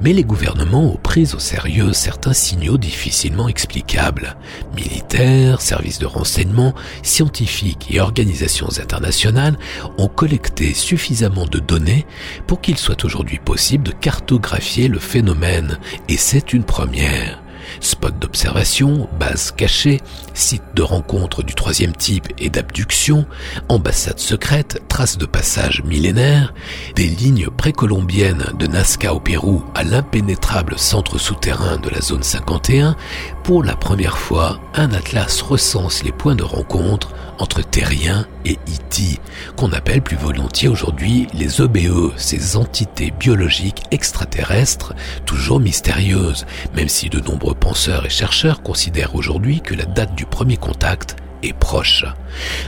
Mais 0.00 0.12
les 0.12 0.24
gouvernements 0.24 0.92
ont 0.92 0.96
pris 0.96 1.34
au 1.34 1.38
sérieux 1.38 1.92
certains 1.92 2.32
signaux 2.32 2.78
difficilement 2.78 3.48
explicables. 3.48 4.36
Militaires, 4.74 5.60
services 5.60 5.98
de 5.98 6.06
renseignement, 6.06 6.74
scientifiques 7.02 7.88
et 7.90 8.00
organisations 8.00 8.68
internationales 8.80 9.58
ont 9.98 10.08
collecté 10.08 10.74
suffisamment 10.74 11.46
de 11.46 11.58
données 11.58 12.06
pour 12.46 12.60
qu'il 12.60 12.78
soit 12.78 13.04
aujourd'hui 13.04 13.38
possible 13.38 13.84
de 13.84 13.92
cartographier 13.92 14.88
le 14.88 14.98
phénomène, 14.98 15.78
et 16.08 16.16
c'est 16.16 16.52
une 16.52 16.64
première. 16.64 17.42
Spots 17.80 18.10
d'observation, 18.10 19.08
bases 19.18 19.52
cachées, 19.52 20.00
sites 20.34 20.62
de 20.74 20.82
rencontres 20.82 21.42
du 21.42 21.54
troisième 21.54 21.94
type 21.94 22.28
et 22.38 22.50
d'abduction, 22.50 23.26
ambassades 23.68 24.18
secrètes, 24.18 24.82
traces 24.88 25.18
de 25.18 25.26
passage 25.26 25.82
millénaires, 25.84 26.54
des 26.94 27.06
lignes 27.06 27.48
précolombiennes 27.48 28.46
de 28.58 28.66
Nazca 28.66 29.14
au 29.14 29.20
Pérou 29.20 29.64
à 29.74 29.84
l'impénétrable 29.84 30.78
centre 30.78 31.18
souterrain 31.18 31.76
de 31.78 31.88
la 31.90 32.00
zone 32.00 32.22
51, 32.22 32.96
pour 33.42 33.62
la 33.64 33.76
première 33.76 34.18
fois, 34.18 34.60
un 34.74 34.92
atlas 34.92 35.40
recense 35.40 36.02
les 36.04 36.12
points 36.12 36.36
de 36.36 36.42
rencontre 36.42 37.14
entre 37.38 37.62
terriens 37.62 38.26
et 38.44 38.58
IT, 38.66 39.20
qu'on 39.56 39.72
appelle 39.72 40.02
plus 40.02 40.16
volontiers 40.16 40.68
aujourd'hui 40.68 41.26
les 41.34 41.62
EBE, 41.62 42.12
ces 42.16 42.56
entités 42.56 43.10
biologiques 43.10 43.82
extraterrestres, 43.90 44.94
toujours 45.26 45.60
mystérieuses, 45.60 46.46
même 46.74 46.88
si 46.88 47.08
de 47.08 47.20
nombreux 47.20 47.54
penseurs 47.54 48.06
et 48.06 48.10
chercheurs 48.10 48.62
considèrent 48.62 49.14
aujourd'hui 49.14 49.60
que 49.60 49.74
la 49.74 49.84
date 49.84 50.14
du 50.14 50.26
premier 50.26 50.56
contact 50.56 51.16
est 51.42 51.52
proche. 51.52 52.04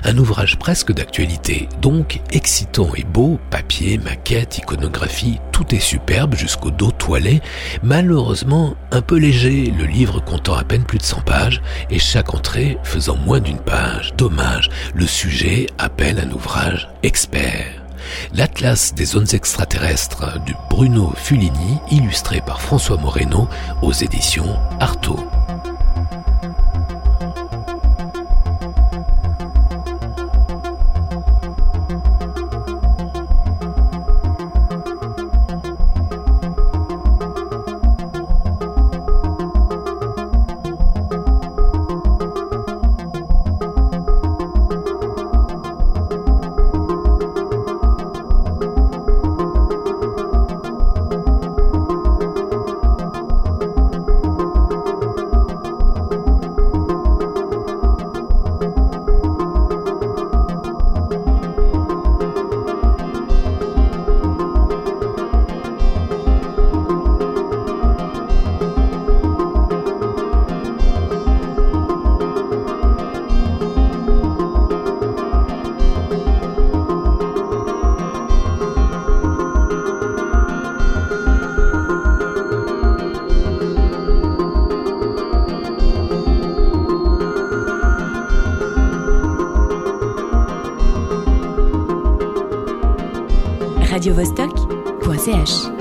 Un 0.04 0.16
ouvrage 0.18 0.58
presque 0.58 0.92
d'actualité, 0.92 1.68
donc 1.80 2.20
excitant 2.32 2.90
et 2.94 3.04
beau, 3.04 3.38
papier, 3.50 3.98
maquette, 3.98 4.58
iconographie, 4.58 5.40
tout 5.52 5.74
est 5.74 5.80
superbe 5.80 6.34
jusqu'au 6.34 6.70
dos 6.70 6.90
toilé, 6.90 7.40
malheureusement 7.82 8.74
un 8.90 9.02
peu 9.02 9.16
léger, 9.16 9.72
le 9.76 9.84
livre 9.84 10.20
comptant 10.20 10.54
à 10.54 10.64
peine 10.64 10.84
plus 10.84 10.98
de 10.98 11.04
100 11.04 11.20
pages 11.22 11.62
et 11.90 11.98
chaque 11.98 12.34
entrée 12.34 12.78
faisant 12.82 13.16
moins 13.16 13.40
d'une 13.40 13.58
page. 13.58 14.14
Dommage, 14.16 14.70
le 14.94 15.06
sujet 15.06 15.66
appelle 15.78 16.18
un 16.18 16.30
ouvrage 16.30 16.88
expert. 17.02 17.80
L'Atlas 18.34 18.94
des 18.94 19.04
zones 19.04 19.26
extraterrestres 19.32 20.42
de 20.46 20.54
Bruno 20.70 21.12
Fulini, 21.16 21.78
illustré 21.90 22.40
par 22.40 22.60
François 22.60 22.96
Moreno 22.96 23.48
aux 23.82 23.92
éditions 23.92 24.56
Artaud. 24.80 25.20
radiovostok.ch 94.00 95.79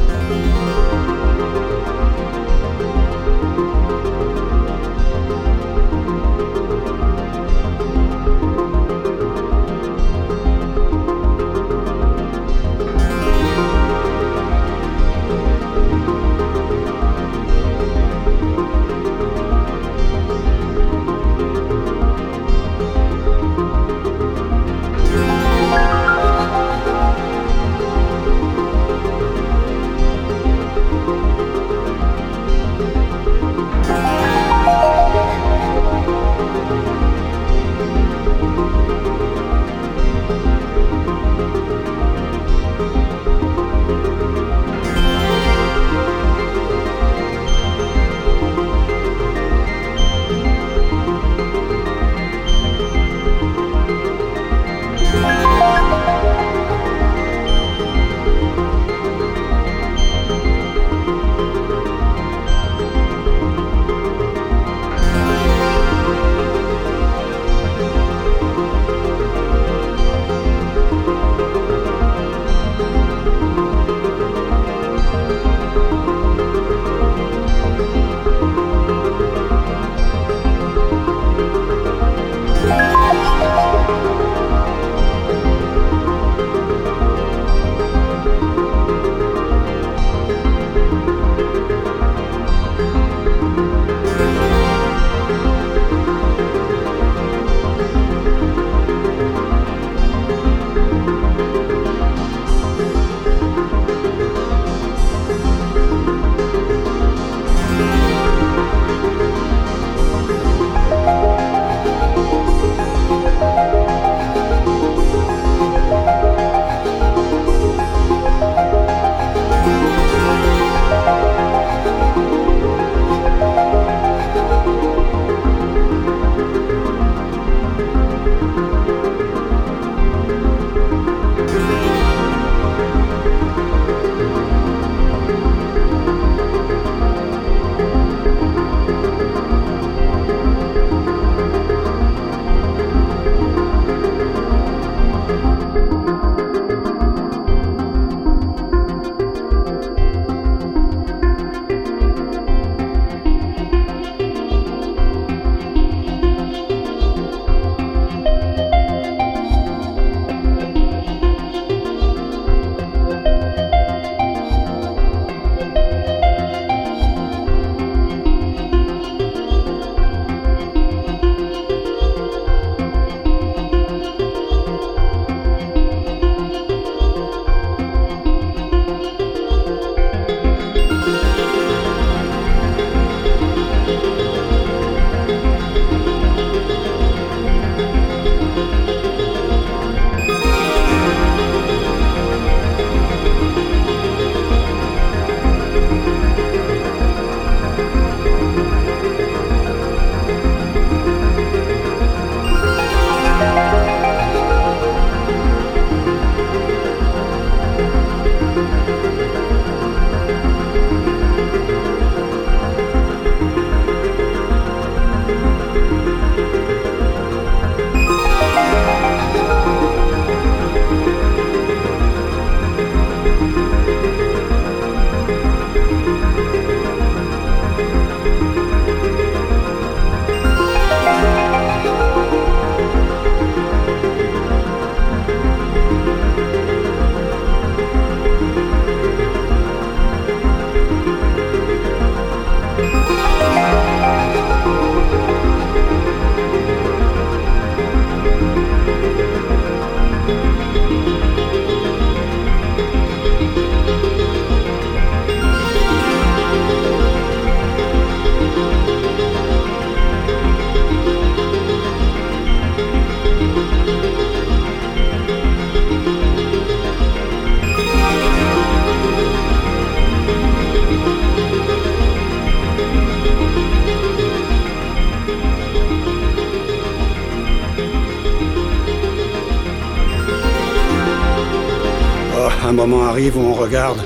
regarde 283.69 284.01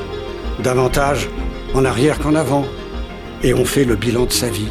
davantage 0.59 1.29
en 1.73 1.85
arrière 1.85 2.19
qu'en 2.19 2.35
avant 2.35 2.65
et 3.43 3.53
on 3.53 3.63
fait 3.63 3.85
le 3.85 3.95
bilan 3.95 4.25
de 4.25 4.31
sa 4.33 4.49
vie. 4.49 4.67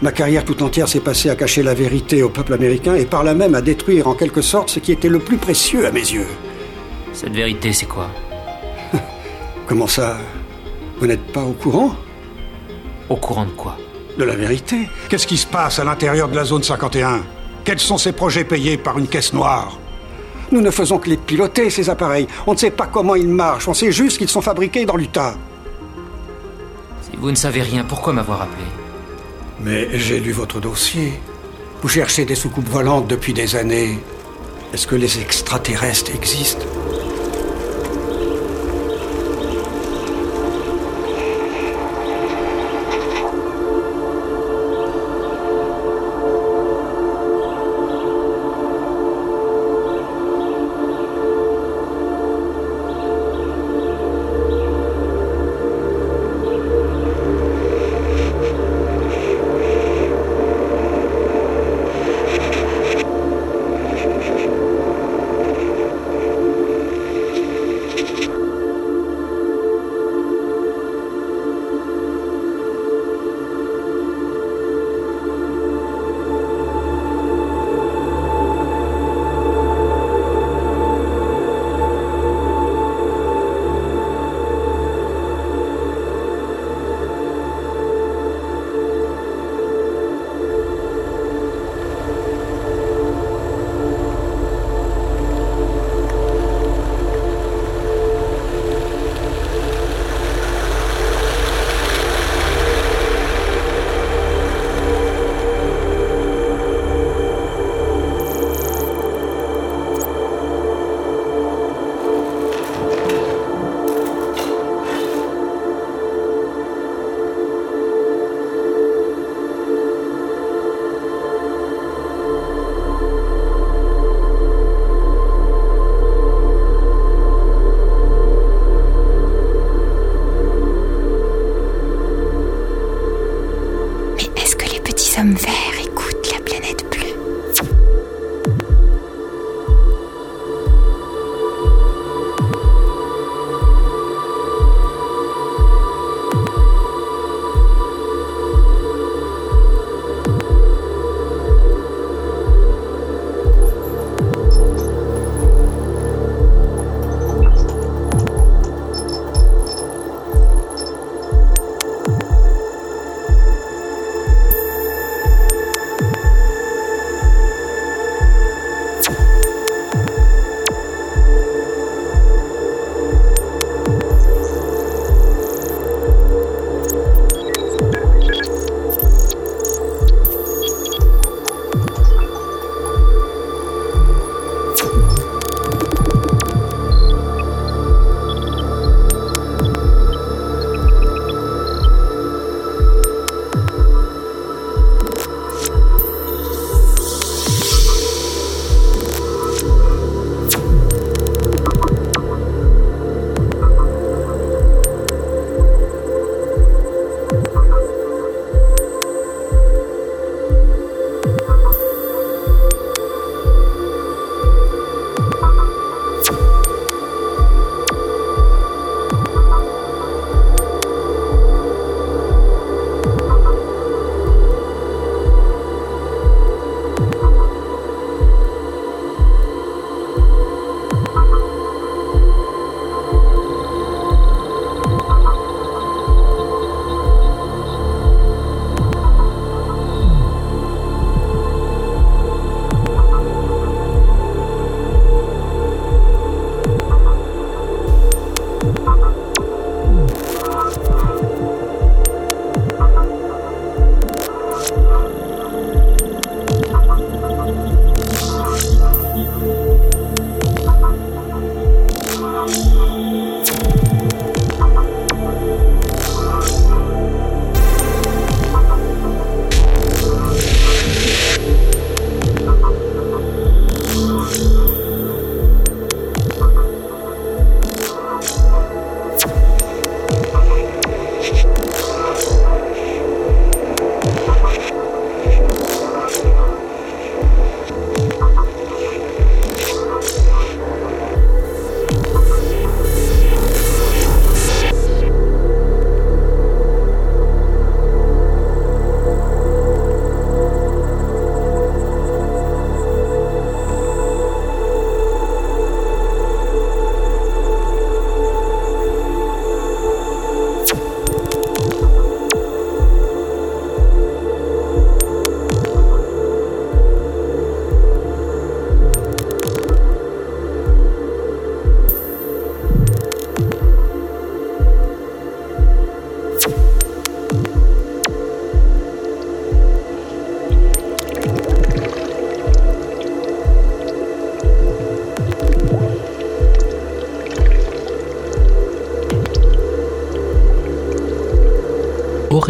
Ma 0.00 0.12
carrière 0.12 0.46
tout 0.46 0.62
entière 0.62 0.88
s'est 0.88 1.00
passée 1.00 1.28
à 1.28 1.36
cacher 1.36 1.62
la 1.62 1.74
vérité 1.74 2.22
au 2.22 2.30
peuple 2.30 2.54
américain 2.54 2.94
et 2.94 3.04
par 3.04 3.22
là 3.22 3.34
même 3.34 3.54
à 3.54 3.60
détruire 3.60 4.08
en 4.08 4.14
quelque 4.14 4.40
sorte 4.40 4.70
ce 4.70 4.80
qui 4.80 4.92
était 4.92 5.10
le 5.10 5.18
plus 5.18 5.36
précieux 5.36 5.86
à 5.86 5.90
mes 5.90 6.00
yeux. 6.00 6.26
Cette 7.12 7.34
vérité, 7.34 7.74
c'est 7.74 7.84
quoi? 7.84 8.08
Comment 9.66 9.86
ça? 9.86 10.16
Vous 10.98 11.06
n'êtes 11.06 11.30
pas 11.30 11.42
au 11.42 11.52
courant? 11.52 11.94
Au 13.10 13.16
courant 13.16 13.44
de 13.44 13.50
quoi? 13.50 13.76
De 14.16 14.24
la 14.24 14.36
vérité. 14.36 14.88
Qu'est-ce 15.10 15.26
qui 15.26 15.36
se 15.36 15.46
passe 15.46 15.78
à 15.78 15.84
l'intérieur 15.84 16.30
de 16.30 16.36
la 16.36 16.44
zone 16.44 16.62
51 16.62 17.20
Quels 17.64 17.78
sont 17.78 17.98
ces 17.98 18.12
projets 18.12 18.44
payés 18.44 18.78
par 18.78 18.98
une 18.98 19.06
caisse 19.06 19.34
noire? 19.34 19.78
Nous 20.52 20.60
ne 20.60 20.70
faisons 20.70 20.98
que 20.98 21.08
les 21.08 21.16
piloter, 21.16 21.70
ces 21.70 21.90
appareils. 21.90 22.26
On 22.46 22.52
ne 22.52 22.58
sait 22.58 22.70
pas 22.70 22.86
comment 22.86 23.14
ils 23.14 23.28
marchent, 23.28 23.68
on 23.68 23.74
sait 23.74 23.92
juste 23.92 24.18
qu'ils 24.18 24.28
sont 24.28 24.40
fabriqués 24.40 24.84
dans 24.84 24.96
l'Utah. 24.96 25.34
Si 27.02 27.16
vous 27.16 27.30
ne 27.30 27.36
savez 27.36 27.62
rien, 27.62 27.84
pourquoi 27.84 28.12
m'avoir 28.12 28.42
appelé 28.42 28.64
Mais 29.60 29.98
j'ai 29.98 30.18
lu 30.20 30.32
votre 30.32 30.60
dossier. 30.60 31.12
Vous 31.82 31.88
cherchez 31.88 32.24
des 32.24 32.34
soucoupes 32.34 32.68
volantes 32.68 33.06
depuis 33.06 33.32
des 33.32 33.56
années. 33.56 33.98
Est-ce 34.74 34.86
que 34.86 34.96
les 34.96 35.20
extraterrestres 35.20 36.14
existent? 36.14 36.66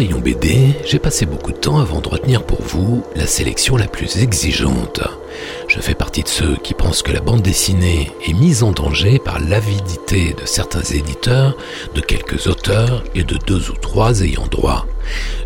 Rayon 0.01 0.17
BD, 0.17 0.73
j'ai 0.83 0.97
passé 0.97 1.27
beaucoup 1.27 1.51
de 1.51 1.57
temps 1.57 1.77
avant 1.77 2.01
de 2.01 2.07
retenir 2.07 2.41
pour 2.41 2.59
vous 2.63 3.03
la 3.15 3.27
sélection 3.27 3.77
la 3.77 3.85
plus 3.85 4.17
exigeante. 4.17 4.99
Je 5.67 5.79
fais 5.79 5.93
partie 5.93 6.23
de 6.23 6.27
ceux 6.27 6.55
qui 6.55 6.73
pensent 6.73 7.03
que 7.03 7.11
la 7.11 7.19
bande 7.19 7.43
dessinée 7.43 8.11
est 8.27 8.33
mise 8.33 8.63
en 8.63 8.71
danger 8.71 9.19
par 9.19 9.39
l'avidité 9.39 10.33
de 10.33 10.43
certains 10.47 10.81
éditeurs, 10.81 11.55
de 11.93 12.01
quelques 12.01 12.47
auteurs 12.47 13.03
et 13.13 13.23
de 13.23 13.37
deux 13.45 13.69
ou 13.69 13.73
trois 13.73 14.21
ayants 14.21 14.47
droit. 14.49 14.87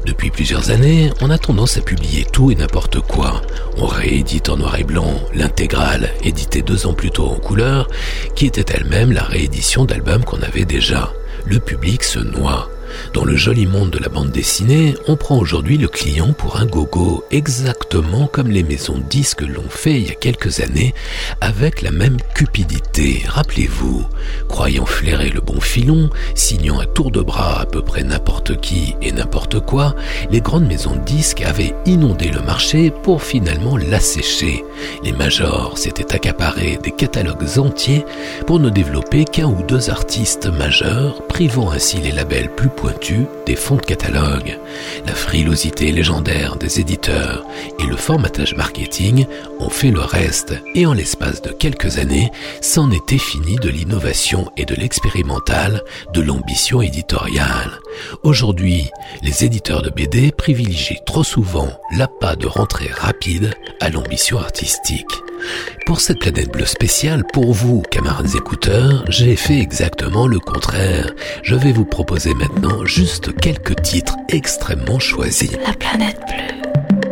Depuis 0.06 0.30
plusieurs 0.30 0.72
années, 0.72 1.10
on 1.20 1.32
a 1.32 1.38
tendance 1.38 1.76
à 1.76 1.82
publier 1.82 2.24
tout 2.24 2.50
et 2.50 2.56
n'importe 2.56 3.02
quoi. 3.02 3.42
On 3.78 3.88
réédite 3.88 4.48
en 4.48 4.56
noir 4.56 4.80
et 4.80 4.86
blanc 4.86 5.20
l'intégrale, 5.34 6.12
éditée 6.24 6.62
deux 6.62 6.88
ans 6.88 6.94
plus 6.94 7.12
tôt 7.12 7.28
en 7.28 7.36
couleur, 7.36 7.90
qui 8.36 8.46
était 8.46 8.74
elle-même 8.74 9.12
la 9.12 9.24
réédition 9.24 9.84
d'albums 9.84 10.24
qu'on 10.24 10.42
avait 10.42 10.64
déjà. 10.64 11.12
Le 11.46 11.60
public 11.60 12.06
se 12.06 12.20
noie. 12.20 12.70
Dans 13.14 13.26
le 13.26 13.36
joli 13.36 13.66
monde 13.66 13.92
de 13.92 14.00
la 14.00 14.10
bande 14.10 14.32
dessinée, 14.32 14.96
on 15.08 15.16
prend 15.16 15.38
aujourd'hui 15.38 15.78
le 15.78 15.88
client 15.88 16.34
pour 16.34 16.58
un 16.58 16.66
gogo, 16.66 17.24
exactement 17.32 18.28
comme 18.28 18.50
les 18.50 18.64
maisons 18.64 19.02
disques 19.10 19.42
l'ont 19.42 19.70
fait 19.70 20.02
il 20.02 20.08
y 20.08 20.12
a 20.12 20.16
quelques 20.16 20.60
années, 20.60 20.94
avec 21.42 21.82
la 21.82 21.92
même 21.92 22.18
cupidité. 22.34 23.24
Rappelez-vous, 23.28 24.06
croyant 24.48 24.86
flairer 24.86 25.30
le 25.30 25.42
bon 25.42 25.60
filon, 25.60 26.10
signant 26.34 26.80
à 26.80 26.86
tour 26.86 27.12
de 27.12 27.22
bras 27.22 27.62
à 27.62 27.66
peu 27.66 27.82
près 27.82 28.04
n'importe 28.04 28.60
qui 28.60 28.96
et 29.02 29.12
n'importe 29.12 29.60
quoi, 29.60 29.96
les 30.30 30.42
grandes 30.42 30.68
maisons 30.68 30.96
disques 31.06 31.42
avaient 31.42 31.76
inondé 31.86 32.30
le 32.30 32.42
marché 32.42 32.92
pour 32.92 33.24
finalement 33.24 33.78
l'assécher. 33.78 34.64
Les 35.04 35.12
majors 35.14 35.78
s'étaient 35.78 36.14
accaparés 36.14 36.80
des 36.84 36.92
catalogues 36.92 37.58
entiers 37.58 38.06
pour 38.46 38.60
ne 38.60 38.70
développer 38.70 39.26
qu'un 39.26 39.48
ou 39.48 39.64
deux 39.64 39.90
artistes 39.90 40.48
majeurs, 40.48 41.26
privant 41.28 41.72
ainsi 41.72 41.98
les 41.98 42.12
labels 42.12 42.50
plus 42.56 42.70
des 43.46 43.56
fonds 43.56 43.76
de 43.76 43.82
catalogue. 43.82 44.60
La 45.06 45.14
frilosité 45.14 45.92
légendaire 45.92 46.56
des 46.56 46.80
éditeurs 46.80 47.46
et 47.80 47.86
le 47.86 47.96
formatage 47.96 48.56
marketing 48.56 49.26
ont 49.60 49.70
fait 49.70 49.92
le 49.92 50.02
reste 50.02 50.56
et 50.74 50.86
en 50.86 50.94
l'espace 50.94 51.42
de 51.42 51.50
quelques 51.50 51.98
années, 51.98 52.32
c'en 52.62 52.92
était 52.92 53.18
fini 53.18 53.56
de 53.58 53.70
l'innovation 53.70 54.52
et 54.58 54.66
de 54.66 54.76
l'expérimental, 54.76 55.84
de 56.14 56.22
l'ambition 56.22 56.82
éditoriale. 56.82 57.80
Aujourd'hui, 58.24 58.90
les 59.22 59.46
éditeurs 59.46 59.82
de 59.82 59.90
BD 59.90 60.32
privilégient 60.32 61.02
trop 61.06 61.24
souvent 61.24 61.70
l'appât 61.96 62.36
de 62.36 62.48
rentrée 62.48 62.90
rapide 62.92 63.54
à 63.80 63.90
l'ambition 63.90 64.38
artistique. 64.38 65.12
Pour 65.86 66.02
cette 66.02 66.20
planète 66.20 66.52
bleue 66.52 66.66
spéciale, 66.66 67.24
pour 67.34 67.54
vous, 67.54 67.82
camarades 67.92 68.36
écouteurs, 68.36 69.06
j'ai 69.10 69.36
fait 69.36 69.60
exactement 69.60 70.28
le 70.28 70.40
contraire. 70.40 71.14
Je 71.44 71.56
vais 71.56 71.72
vous 71.72 71.86
proposer 71.86 72.34
maintenant 72.34 72.86
juste 72.86 73.36
quelques 73.40 73.82
titres 73.82 74.16
extrêmement 74.30 75.00
choisis. 75.00 75.52
La 75.66 75.74
planète 75.74 76.20
bleue. 76.28 77.05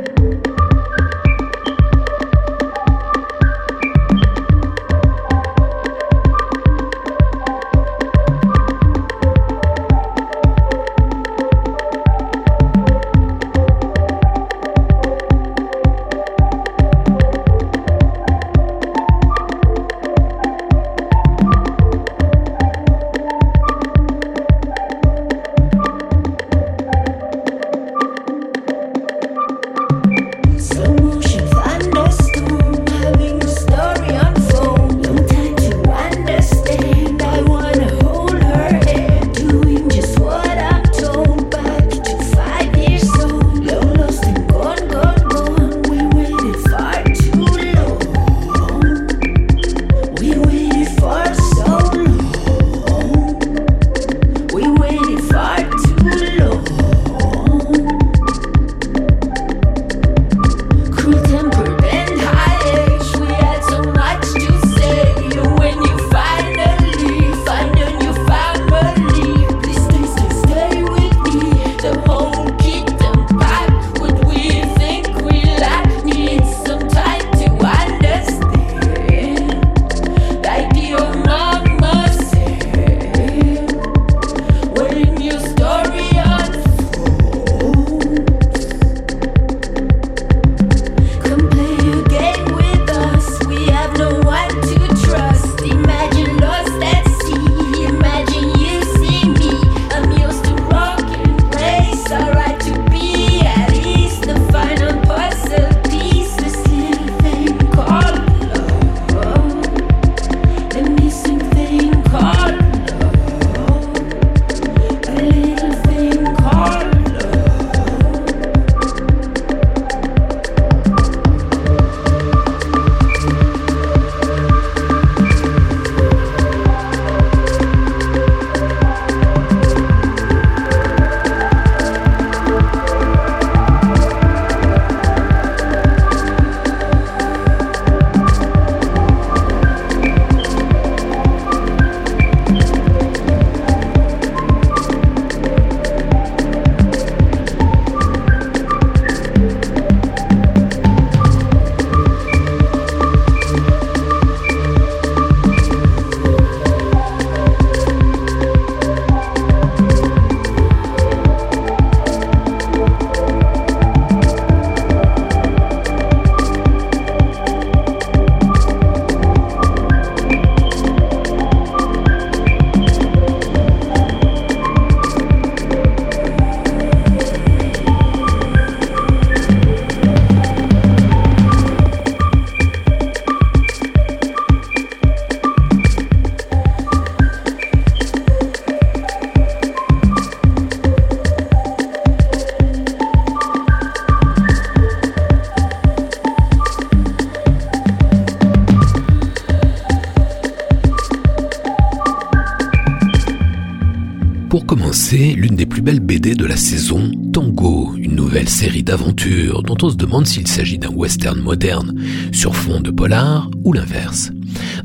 De 206.24 206.46
la 206.46 206.56
saison, 206.56 207.12
Tango, 207.34 207.94
une 207.98 208.16
nouvelle 208.16 208.48
série 208.48 208.82
d'aventures 208.82 209.62
dont 209.62 209.76
on 209.82 209.90
se 209.90 209.98
demande 209.98 210.26
s'il 210.26 210.48
s'agit 210.48 210.78
d'un 210.78 210.90
western 210.90 211.40
moderne 211.40 211.94
sur 212.32 212.56
fond 212.56 212.80
de 212.80 212.92
polar 212.92 213.52
ou 213.66 213.74
l'inverse. 213.74 214.32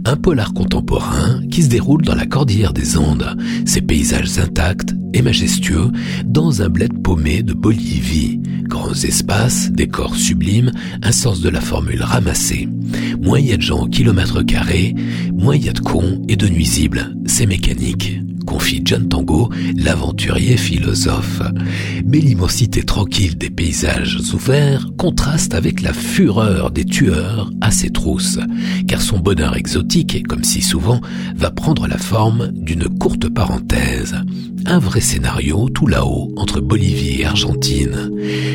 Un 0.04 0.16
polar 0.16 0.52
contemporain 0.52 1.40
qui 1.48 1.62
se 1.62 1.68
déroule 1.68 2.02
dans 2.02 2.16
la 2.16 2.26
cordillère 2.26 2.72
des 2.72 2.98
Andes, 2.98 3.36
ses 3.66 3.80
paysages 3.80 4.36
intacts 4.40 4.94
et 5.14 5.22
majestueux 5.22 5.92
dans 6.26 6.60
un 6.60 6.68
bled 6.68 7.02
paumé 7.02 7.44
de 7.44 7.54
Bolivie. 7.54 8.40
Grands 8.64 8.92
espaces, 8.92 9.70
décors 9.70 10.16
sublimes, 10.16 10.72
un 11.02 11.12
sens 11.12 11.40
de 11.40 11.48
la 11.48 11.60
formule 11.60 12.02
ramassée. 12.02 12.68
Moins 13.22 13.38
y 13.38 13.52
a 13.52 13.56
de 13.56 13.62
gens 13.62 13.82
au 13.84 13.88
kilomètre 13.88 14.42
carré, 14.42 14.94
moins 15.32 15.56
y 15.56 15.68
a 15.68 15.72
de 15.72 15.80
cons 15.80 16.20
et 16.28 16.36
de 16.36 16.48
nuisibles. 16.48 17.14
C'est 17.26 17.46
mécanique 17.46 18.20
confie 18.58 18.82
John 18.84 19.08
Tango, 19.08 19.50
l'aventurier 19.76 20.56
philosophe. 20.56 21.42
Mais 22.04 22.18
l'immensité 22.18 22.82
tranquille 22.82 23.38
des 23.38 23.50
paysages 23.50 24.18
ouverts 24.34 24.88
contraste 24.98 25.54
avec 25.54 25.80
la 25.80 25.92
fureur 25.92 26.72
des 26.72 26.84
tueurs 26.84 27.52
à 27.60 27.70
ses 27.70 27.90
trousses, 27.90 28.40
car 28.88 29.00
son 29.00 29.20
bonheur 29.20 29.56
exotique, 29.56 30.26
comme 30.26 30.42
si 30.42 30.60
souvent, 30.60 31.00
va 31.36 31.52
prendre 31.52 31.86
la 31.86 31.98
forme 31.98 32.48
d'une 32.48 32.88
courte 32.88 33.28
parenthèse. 33.28 34.16
Un 34.66 34.80
vrai 34.80 35.00
scénario 35.00 35.68
tout 35.68 35.86
là-haut 35.86 36.32
entre 36.36 36.60
Bolivie 36.60 37.20
et 37.20 37.26
Argentine. 37.26 38.10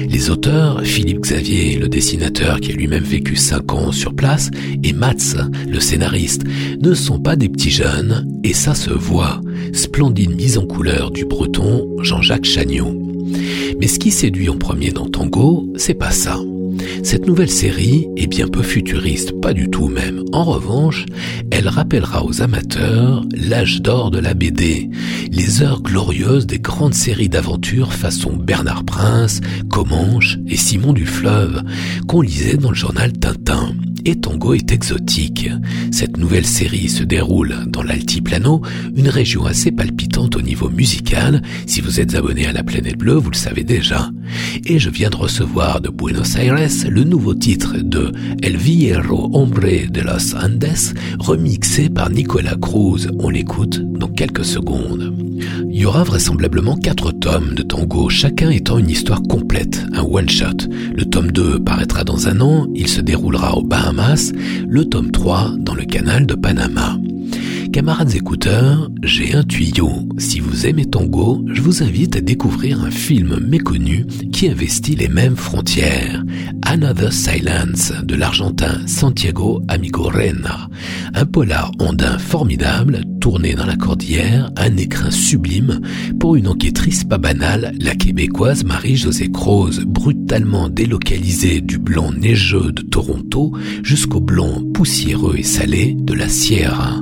Les 0.09 0.29
auteurs, 0.29 0.81
Philippe 0.83 1.21
Xavier, 1.21 1.77
le 1.77 1.87
dessinateur 1.87 2.59
qui 2.59 2.73
a 2.73 2.75
lui-même 2.75 3.05
vécu 3.05 3.37
cinq 3.37 3.71
ans 3.71 3.93
sur 3.93 4.13
place, 4.13 4.51
et 4.83 4.91
Mats, 4.91 5.47
le 5.65 5.79
scénariste, 5.79 6.43
ne 6.81 6.93
sont 6.93 7.19
pas 7.19 7.37
des 7.37 7.47
petits 7.47 7.71
jeunes, 7.71 8.27
et 8.43 8.53
ça 8.53 8.75
se 8.75 8.91
voit. 8.91 9.39
Splendide 9.71 10.35
mise 10.35 10.57
en 10.57 10.65
couleur 10.65 11.11
du 11.11 11.25
breton 11.25 11.87
Jean-Jacques 12.01 12.45
Chagnot. 12.45 12.99
Mais 13.79 13.87
ce 13.87 13.99
qui 13.99 14.11
séduit 14.11 14.49
en 14.49 14.57
premier 14.57 14.91
dans 14.91 15.07
Tango, 15.07 15.67
c'est 15.77 15.93
pas 15.93 16.11
ça. 16.11 16.39
Cette 17.03 17.27
nouvelle 17.27 17.49
série 17.49 18.07
est 18.17 18.27
bien 18.27 18.47
peu 18.47 18.63
futuriste, 18.63 19.39
pas 19.41 19.53
du 19.53 19.69
tout 19.69 19.87
même. 19.87 20.23
En 20.31 20.43
revanche, 20.43 21.05
elle 21.51 21.67
rappellera 21.67 22.25
aux 22.25 22.41
amateurs 22.41 23.23
l'âge 23.35 23.81
d'or 23.81 24.09
de 24.09 24.19
la 24.19 24.33
BD, 24.33 24.89
les 25.31 25.61
heures 25.61 25.81
glorieuses 25.81 26.47
des 26.47 26.59
grandes 26.59 26.93
séries 26.93 27.29
d'aventures 27.29 27.93
façon 27.93 28.33
Bernard 28.33 28.85
Prince, 28.85 29.41
Comanche 29.69 30.39
et 30.47 30.57
Simon 30.57 30.93
du 30.93 31.05
Fleuve, 31.05 31.61
qu'on 32.07 32.21
lisait 32.21 32.57
dans 32.57 32.69
le 32.69 32.75
journal 32.75 33.13
Tintin 33.13 33.75
et 34.05 34.15
Tango 34.15 34.53
est 34.53 34.71
exotique. 34.71 35.49
Cette 35.91 36.17
nouvelle 36.17 36.45
série 36.45 36.89
se 36.89 37.03
déroule 37.03 37.55
dans 37.67 37.83
l'Altiplano, 37.83 38.61
une 38.95 39.09
région 39.09 39.45
assez 39.45 39.71
palpitante 39.71 40.35
au 40.35 40.41
niveau 40.41 40.69
musical. 40.69 41.41
Si 41.65 41.81
vous 41.81 41.99
êtes 41.99 42.15
abonné 42.15 42.45
à 42.45 42.53
la 42.53 42.63
planète 42.63 42.97
bleue, 42.97 43.15
vous 43.15 43.31
le 43.31 43.35
savez 43.35 43.63
déjà. 43.63 44.09
Et 44.65 44.79
je 44.79 44.89
viens 44.89 45.09
de 45.09 45.15
recevoir 45.15 45.81
de 45.81 45.89
Buenos 45.89 46.35
Aires 46.35 46.55
le 46.89 47.03
nouveau 47.03 47.33
titre 47.33 47.77
de 47.77 48.11
El 48.41 48.57
Viejo 48.57 49.29
Hombre 49.33 49.89
de 49.89 50.01
los 50.01 50.35
Andes, 50.35 50.93
remixé 51.19 51.89
par 51.89 52.09
Nicolas 52.09 52.55
Cruz. 52.55 53.09
On 53.19 53.29
l'écoute 53.29 53.81
dans 53.81 54.09
quelques 54.09 54.45
secondes. 54.45 55.32
Il 55.69 55.75
y 55.75 55.85
aura 55.85 56.03
vraisemblablement 56.03 56.75
quatre 56.75 57.11
tomes 57.11 57.55
de 57.55 57.63
tango, 57.63 58.09
chacun 58.09 58.49
étant 58.49 58.77
une 58.77 58.89
histoire 58.89 59.21
complète, 59.23 59.85
un 59.93 60.03
one-shot. 60.03 60.67
Le 60.95 61.05
tome 61.05 61.31
2 61.31 61.59
paraîtra 61.59 62.03
dans 62.03 62.27
un 62.27 62.41
an, 62.41 62.67
il 62.73 62.87
se 62.87 63.01
déroulera 63.01 63.57
aux 63.57 63.63
Bahamas, 63.63 64.31
le 64.67 64.85
tome 64.85 65.11
3 65.11 65.53
dans 65.57 65.75
le 65.75 65.85
canal 65.85 66.25
de 66.25 66.35
Panama. 66.35 66.97
Camarades 67.73 68.13
écouteurs, 68.13 68.91
j'ai 69.01 69.33
un 69.33 69.41
tuyau. 69.41 69.89
Si 70.19 70.39
vous 70.39 70.67
aimez 70.67 70.85
Tango, 70.85 71.43
je 71.51 71.59
vous 71.59 71.81
invite 71.81 72.15
à 72.15 72.21
découvrir 72.21 72.83
un 72.83 72.91
film 72.91 73.39
méconnu 73.39 74.05
qui 74.31 74.47
investit 74.47 74.95
les 74.95 75.07
mêmes 75.07 75.35
frontières. 75.35 76.23
Another 76.61 77.11
Silence 77.11 77.91
de 78.03 78.13
l'argentin 78.13 78.85
Santiago 78.85 79.59
Amigorena. 79.69 80.69
Un 81.15 81.25
polar 81.25 81.71
andin 81.79 82.19
formidable, 82.19 83.01
tourné 83.19 83.55
dans 83.55 83.65
la 83.65 83.75
cordillère, 83.75 84.51
un 84.55 84.77
écrin 84.77 85.09
sublime 85.09 85.81
pour 86.19 86.35
une 86.35 86.49
enquêtrice 86.49 87.03
pas 87.03 87.17
banale, 87.17 87.73
la 87.79 87.95
québécoise 87.95 88.63
Marie-Josée 88.65 89.31
Croze, 89.31 89.79
brutalement 89.83 90.69
délocalisée 90.69 91.59
du 91.59 91.79
blanc 91.79 92.11
neigeux 92.11 92.71
de 92.71 92.83
Toronto 92.83 93.51
jusqu'au 93.81 94.21
blanc 94.21 94.61
poussiéreux 94.75 95.37
et 95.39 95.43
salé 95.43 95.95
de 95.97 96.13
la 96.13 96.29
Sierra. 96.29 97.01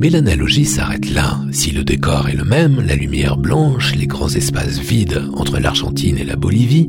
Mais 0.00 0.10
l'analogie 0.10 0.64
s'arrête 0.64 1.10
là. 1.10 1.40
Si 1.52 1.70
le 1.70 1.84
décor 1.84 2.28
est 2.28 2.34
le 2.34 2.44
même, 2.44 2.80
la 2.86 2.96
lumière 2.96 3.36
blanche, 3.36 3.94
les 3.94 4.06
grands 4.06 4.28
espaces 4.28 4.78
vides 4.78 5.22
entre 5.34 5.58
l'Argentine 5.58 6.18
et 6.18 6.24
la 6.24 6.36
Bolivie, 6.36 6.88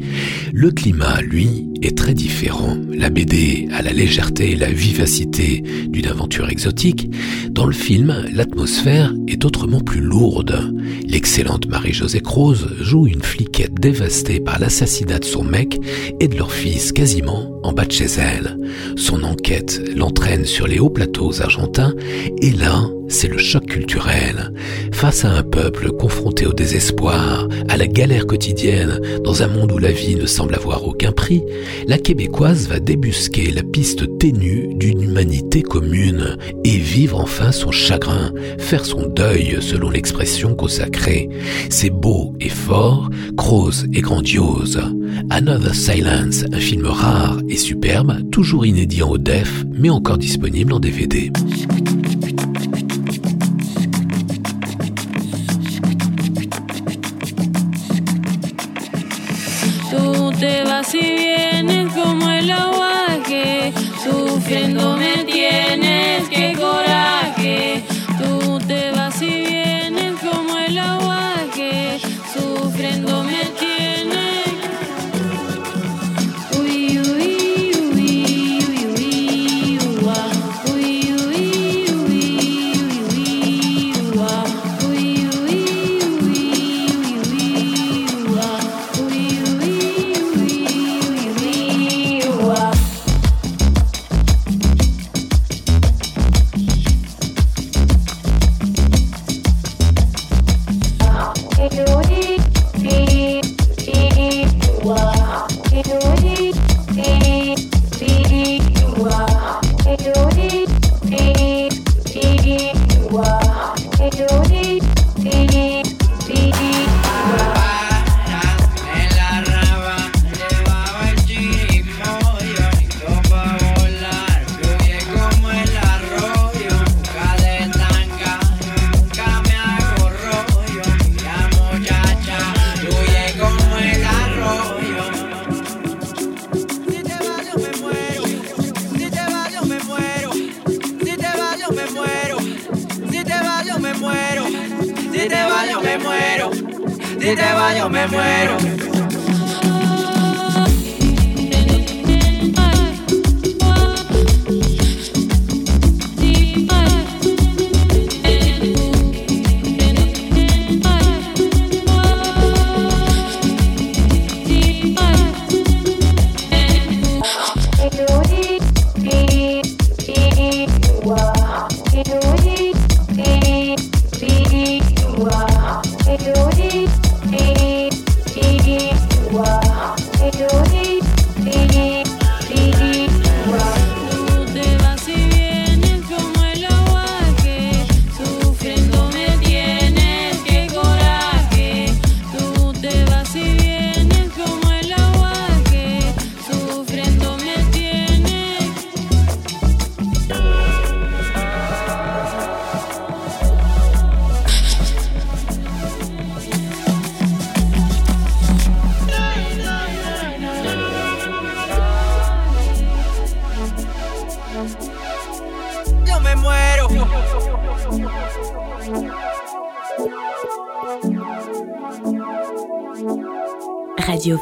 le 0.54 0.72
climat, 0.72 1.22
lui, 1.22 1.73
très 1.92 2.14
différent. 2.14 2.78
La 2.92 3.10
BD 3.10 3.68
a 3.74 3.82
la 3.82 3.94
légèreté 3.94 4.52
et 4.52 4.56
la 4.56 4.72
vivacité 4.72 5.64
d'une 5.88 6.08
aventure 6.08 6.50
exotique. 6.50 7.10
Dans 7.50 7.66
le 7.66 7.74
film, 7.74 8.26
l'atmosphère 8.34 9.14
est 9.28 9.46
autrement 9.46 9.82
plus 9.82 10.02
lourde. 10.02 10.74
L'excellente 11.06 11.68
Marie-Josée 11.68 12.22
Croze 12.22 12.68
joue 12.80 13.08
une 13.08 13.22
fliquette 13.22 13.74
dévastée 13.76 14.40
par 14.40 14.60
l'assassinat 14.60 15.20
de 15.20 15.26
son 15.26 15.44
mec 15.44 15.80
et 16.20 16.28
de 16.28 16.36
leur 16.36 16.52
fils 16.52 16.92
quasiment 16.92 17.52
en 17.64 17.74
bas 17.74 17.86
de 17.86 17.92
chez 17.92 18.08
elle. 18.18 18.58
Son 18.96 19.24
enquête 19.24 19.82
l'entraîne 19.96 20.46
sur 20.46 20.68
les 20.68 20.80
hauts 20.80 20.90
plateaux 20.90 21.42
argentins 21.42 21.94
et 22.42 22.52
là, 22.52 22.84
c'est 23.14 23.28
le 23.28 23.38
choc 23.38 23.68
culturel. 23.68 24.52
Face 24.92 25.24
à 25.24 25.32
un 25.32 25.44
peuple 25.44 25.92
confronté 25.92 26.48
au 26.48 26.54
désespoir, 26.54 27.48
à 27.70 27.78
la 27.78 27.86
galère 27.86 28.26
quotidienne, 28.26 29.00
dans 29.24 29.44
un 29.44 29.48
monde 29.48 29.72
où 29.72 29.78
la 29.78 29.92
vie 29.92 30.16
ne 30.16 30.26
semble 30.26 30.56
avoir 30.56 30.88
aucun 30.88 31.12
prix, 31.12 31.44
la 31.88 32.00
québécoise 32.00 32.68
va 32.68 32.80
débusquer 32.80 33.52
la 33.52 33.62
piste 33.62 34.18
ténue 34.18 34.74
d'une 34.76 35.04
humanité 35.04 35.62
commune 35.62 36.38
et 36.64 36.78
vivre 36.78 37.20
enfin 37.20 37.52
son 37.52 37.72
chagrin, 37.72 38.32
faire 38.58 38.84
son 38.84 39.08
deuil 39.08 39.58
selon 39.62 39.92
l'expression 39.92 40.56
consacrée. 40.56 41.30
C'est 41.70 41.92
beau 41.92 42.34
et 42.42 42.50
fort, 42.50 43.12
croze 43.38 43.86
et 43.94 44.02
grandiose. 44.02 44.82
Another 45.30 45.76
Silence, 45.76 46.46
un 46.52 46.60
film 46.60 46.88
rare 46.88 47.38
et 47.48 47.58
superbe, 47.58 48.30
toujours 48.32 48.66
inédit 48.66 49.04
en 49.04 49.18
def, 49.18 49.66
mais 49.72 49.92
encore 49.92 50.18
disponible 50.18 50.74
en 50.74 50.80
DVD. 50.80 51.32
Te 60.44 60.62
vas 60.66 60.94
y 60.94 61.00
vienes 61.00 61.94
como 61.94 62.30
el 62.30 62.52
aguaje, 62.52 63.72
sufriendo 64.04 64.98
me 64.98 65.24
tienes, 65.24 65.93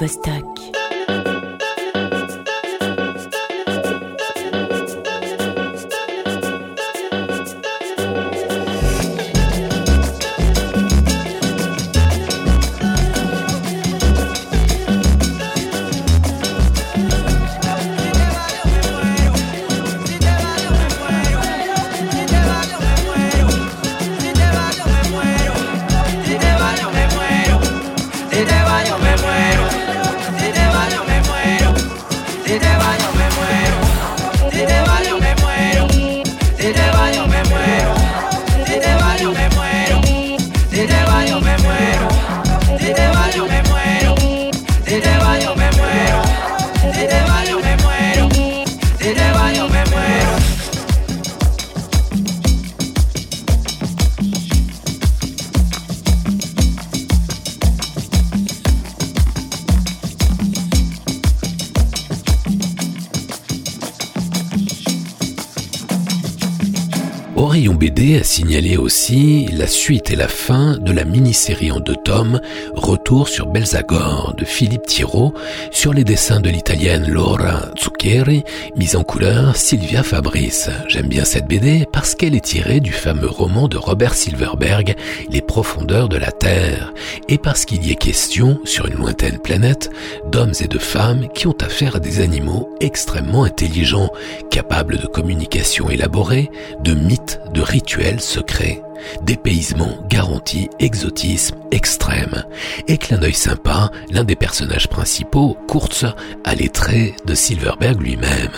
vaste 0.01 0.30
me 33.17 33.27
muero. 33.37 33.77
Si 34.51 34.61
te 34.65 34.77
yo 35.07 35.17
me 35.19 35.35
muero. 35.41 35.87
Si 36.57 36.71
te 36.73 36.85
yo 37.15 37.27
me 37.27 37.43
muero. 37.45 37.80
BD 68.11 68.19
a 68.19 68.23
signalé 68.25 68.75
aussi 68.75 69.47
la 69.53 69.67
suite 69.67 70.11
et 70.11 70.17
la 70.17 70.27
fin 70.27 70.77
de 70.77 70.91
la 70.91 71.05
mini-série 71.05 71.71
en 71.71 71.79
deux 71.79 71.95
tomes 71.95 72.41
Retour 72.73 73.29
sur 73.29 73.47
Belzagor 73.47 74.33
de 74.37 74.43
Philippe 74.43 74.85
Thiraud 74.85 75.33
sur 75.71 75.93
les 75.93 76.03
dessins 76.03 76.41
de 76.41 76.49
l'italienne 76.49 77.07
Laura 77.07 77.69
Zuccheri, 77.81 78.43
mise 78.75 78.97
en 78.97 79.03
couleur 79.03 79.55
Sylvia 79.55 80.03
Fabrice. 80.03 80.69
J'aime 80.89 81.07
bien 81.07 81.23
cette 81.23 81.47
BD 81.47 81.85
parce 81.93 82.15
qu'elle 82.15 82.35
est 82.35 82.43
tirée 82.43 82.81
du 82.81 82.91
fameux 82.91 83.29
roman 83.29 83.69
de 83.69 83.77
Robert 83.77 84.13
Silverberg 84.13 84.95
Les 85.29 85.41
profondeurs 85.41 86.09
de 86.09 86.17
la 86.17 86.31
Terre 86.31 86.93
et 87.29 87.37
parce 87.37 87.63
qu'il 87.63 87.85
y 87.85 87.91
est 87.91 87.95
question, 87.95 88.59
sur 88.65 88.87
une 88.87 88.95
lointaine 88.95 89.39
planète, 89.39 89.89
d'hommes 90.29 90.53
et 90.59 90.67
de 90.67 90.79
femmes 90.79 91.29
qui 91.33 91.47
ont 91.47 91.57
affaire 91.61 91.95
à 91.95 91.99
des 91.99 92.19
animaux 92.19 92.75
extrêmement 92.81 93.45
intelligents, 93.45 94.09
capables 94.49 94.97
de 94.97 95.07
communication 95.07 95.89
élaborée, 95.89 96.51
de 96.83 96.93
mythes, 96.93 97.39
de 97.53 97.61
rituels 97.61 98.00
secrets. 98.19 98.81
Dépaysement 99.23 99.97
garanti, 100.09 100.69
exotisme 100.79 101.55
extrême. 101.71 102.43
Et 102.87 102.97
clin 102.97 103.17
d'œil 103.17 103.33
sympa, 103.33 103.91
l'un 104.11 104.23
des 104.23 104.35
personnages 104.35 104.87
principaux, 104.87 105.57
Kurtz, 105.67 106.05
a 106.43 106.55
les 106.55 106.69
traits 106.69 107.15
de 107.25 107.33
Silverberg 107.33 108.01
lui-même. 108.01 108.51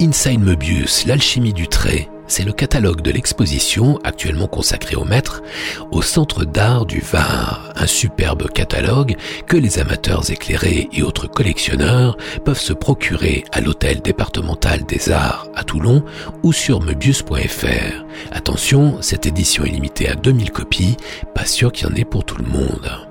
Inside 0.00 0.40
Möbius, 0.40 1.06
l'alchimie 1.06 1.52
du 1.52 1.68
trait, 1.68 2.08
c'est 2.30 2.44
le 2.44 2.52
catalogue 2.52 3.02
de 3.02 3.10
l'exposition 3.10 3.98
actuellement 4.04 4.46
consacrée 4.46 4.94
au 4.94 5.04
maître 5.04 5.42
au 5.90 6.00
Centre 6.00 6.44
d'art 6.44 6.86
du 6.86 7.00
Var, 7.00 7.72
un 7.74 7.86
superbe 7.86 8.48
catalogue 8.50 9.16
que 9.46 9.56
les 9.56 9.80
amateurs 9.80 10.30
éclairés 10.30 10.88
et 10.92 11.02
autres 11.02 11.26
collectionneurs 11.26 12.16
peuvent 12.44 12.60
se 12.60 12.72
procurer 12.72 13.44
à 13.52 13.60
l'hôtel 13.60 14.00
départemental 14.00 14.84
des 14.86 15.10
arts 15.10 15.48
à 15.56 15.64
Toulon 15.64 16.04
ou 16.44 16.52
sur 16.52 16.80
möbius.fr. 16.80 18.04
Attention, 18.30 19.02
cette 19.02 19.26
édition 19.26 19.64
est 19.64 19.70
limitée 19.70 20.08
à 20.08 20.14
2000 20.14 20.52
copies, 20.52 20.96
pas 21.34 21.46
sûr 21.46 21.72
qu'il 21.72 21.88
y 21.88 21.90
en 21.90 21.96
ait 21.96 22.04
pour 22.04 22.24
tout 22.24 22.38
le 22.38 22.48
monde. 22.48 23.09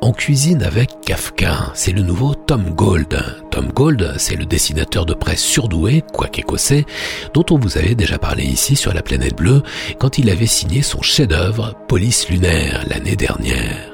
En 0.00 0.12
cuisine 0.12 0.62
avec 0.62 1.00
Kafka, 1.04 1.70
c'est 1.74 1.92
le 1.92 2.02
nouveau 2.02 2.34
Tom 2.34 2.70
Gold. 2.70 3.22
Tom 3.50 3.68
Gold, 3.72 4.14
c'est 4.18 4.36
le 4.36 4.46
dessinateur 4.46 5.06
de 5.06 5.14
presse 5.14 5.42
surdoué, 5.42 6.02
quoique 6.12 6.40
écossais, 6.40 6.84
dont 7.34 7.44
on 7.50 7.58
vous 7.58 7.78
avait 7.78 7.94
déjà 7.94 8.18
parlé 8.18 8.44
ici 8.44 8.76
sur 8.76 8.92
la 8.92 9.02
planète 9.02 9.36
bleue 9.36 9.62
quand 9.98 10.18
il 10.18 10.30
avait 10.30 10.46
signé 10.46 10.82
son 10.82 11.02
chef-d'œuvre 11.02 11.74
Police 11.88 12.28
lunaire 12.28 12.84
l'année 12.88 13.16
dernière. 13.16 13.91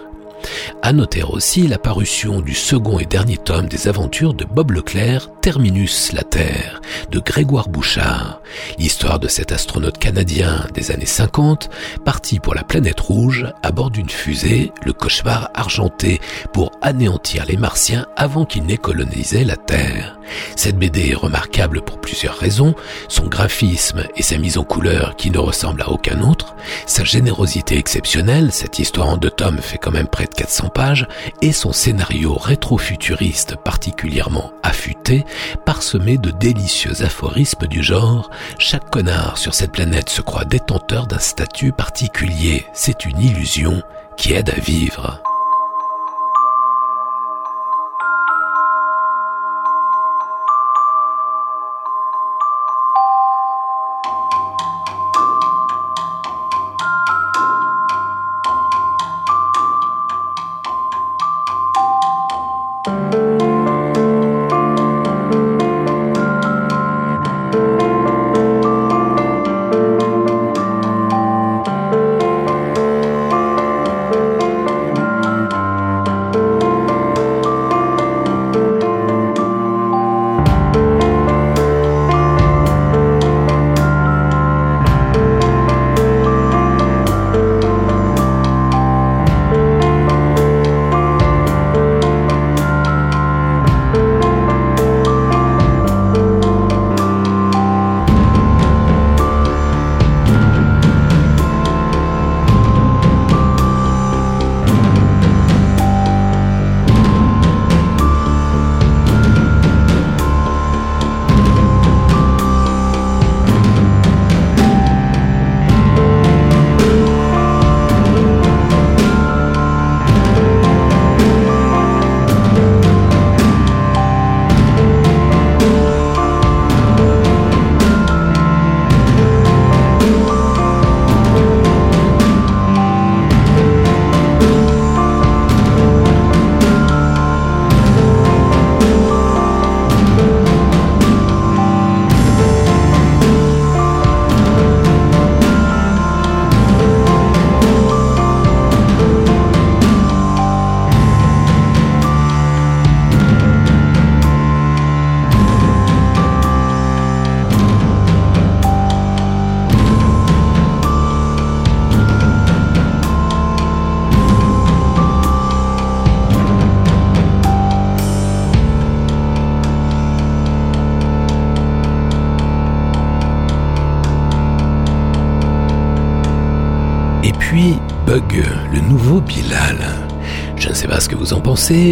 À 0.82 0.92
noter 0.92 1.22
aussi 1.22 1.66
la 1.66 1.78
parution 1.78 2.40
du 2.40 2.54
second 2.54 2.98
et 2.98 3.04
dernier 3.04 3.36
tome 3.36 3.66
des 3.66 3.88
aventures 3.88 4.34
de 4.34 4.44
Bob 4.44 4.70
Leclerc, 4.70 5.28
Terminus 5.42 6.12
la 6.12 6.22
Terre, 6.22 6.80
de 7.10 7.18
Grégoire 7.18 7.68
Bouchard, 7.68 8.40
l'histoire 8.78 9.18
de 9.18 9.28
cet 9.28 9.52
astronaute 9.52 9.98
canadien 9.98 10.66
des 10.74 10.90
années 10.90 11.06
50, 11.06 11.68
parti 12.04 12.38
pour 12.38 12.54
la 12.54 12.62
planète 12.62 13.00
rouge 13.00 13.46
à 13.62 13.72
bord 13.72 13.90
d'une 13.90 14.08
fusée, 14.08 14.72
le 14.84 14.92
cauchemar 14.92 15.50
argenté, 15.54 16.20
pour 16.52 16.70
anéantir 16.80 17.44
les 17.46 17.56
martiens 17.56 18.06
avant 18.16 18.44
qu'ils 18.44 18.64
n'aient 18.64 18.76
colonisé 18.76 19.44
la 19.44 19.56
Terre. 19.56 20.18
Cette 20.56 20.78
BD 20.78 21.10
est 21.10 21.14
remarquable 21.14 21.80
pour 21.82 22.00
plusieurs 22.00 22.36
raisons, 22.36 22.74
son 23.08 23.26
graphisme 23.26 24.04
et 24.16 24.22
sa 24.22 24.38
mise 24.38 24.58
en 24.58 24.64
couleur 24.64 25.16
qui 25.16 25.30
ne 25.30 25.38
ressemble 25.38 25.82
à 25.82 25.90
aucun 25.90 26.20
autre, 26.22 26.54
sa 26.86 27.04
générosité 27.04 27.78
exceptionnelle, 27.78 28.52
cette 28.52 28.78
histoire 28.78 29.08
en 29.08 29.16
deux 29.16 29.30
tomes 29.30 29.58
fait 29.58 29.78
quand 29.78 29.90
même 29.90 30.06
près 30.06 30.27
de 30.28 30.34
400 30.34 30.68
pages, 30.68 31.08
et 31.42 31.52
son 31.52 31.72
scénario 31.72 32.34
rétro-futuriste 32.34 33.56
particulièrement 33.56 34.52
affûté, 34.62 35.24
parsemé 35.64 36.18
de 36.18 36.30
délicieux 36.30 37.02
aphorismes 37.02 37.66
du 37.66 37.82
genre 37.82 38.30
«Chaque 38.58 38.90
connard 38.90 39.38
sur 39.38 39.54
cette 39.54 39.72
planète 39.72 40.08
se 40.08 40.22
croit 40.22 40.44
détenteur 40.44 41.06
d'un 41.06 41.18
statut 41.18 41.72
particulier, 41.72 42.66
c'est 42.72 43.04
une 43.04 43.20
illusion 43.20 43.82
qui 44.16 44.32
aide 44.32 44.50
à 44.50 44.60
vivre». 44.60 45.22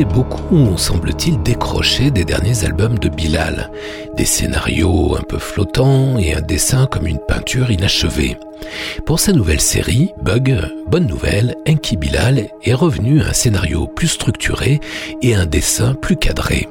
Beaucoup 0.05 0.57
ont 0.57 0.77
semble-t-il 0.79 1.43
décroché 1.43 2.11
des 2.11 2.25
derniers 2.25 2.65
albums 2.65 2.99
de 2.99 3.11
Bilal. 3.11 3.71
Des 4.17 4.25
scénarios 4.25 5.17
un 5.19 5.23
peu 5.23 5.39
flottants 5.39 6.19
et 6.19 6.35
un 6.35 6.41
dessin 6.41 6.87
comme 6.87 7.07
une 7.07 7.19
peinture 7.19 7.71
inachevée. 7.71 8.39
Pour 9.05 9.21
sa 9.21 9.33
nouvelle 9.33 9.61
série, 9.61 10.15
Bug, 10.23 10.59
bonne 10.87 11.07
nouvelle, 11.07 11.57
Enki 11.69 11.99
Bilal 11.99 12.49
est 12.65 12.75
revenu 12.75 13.21
à 13.21 13.29
un 13.29 13.33
scénario 13.35 13.87
plus 13.87 14.09
structuré 14.09 14.81
et 15.21 15.35
un 15.35 15.45
dessin 15.45 15.93
plus 15.93 16.17
cadré. 16.17 16.69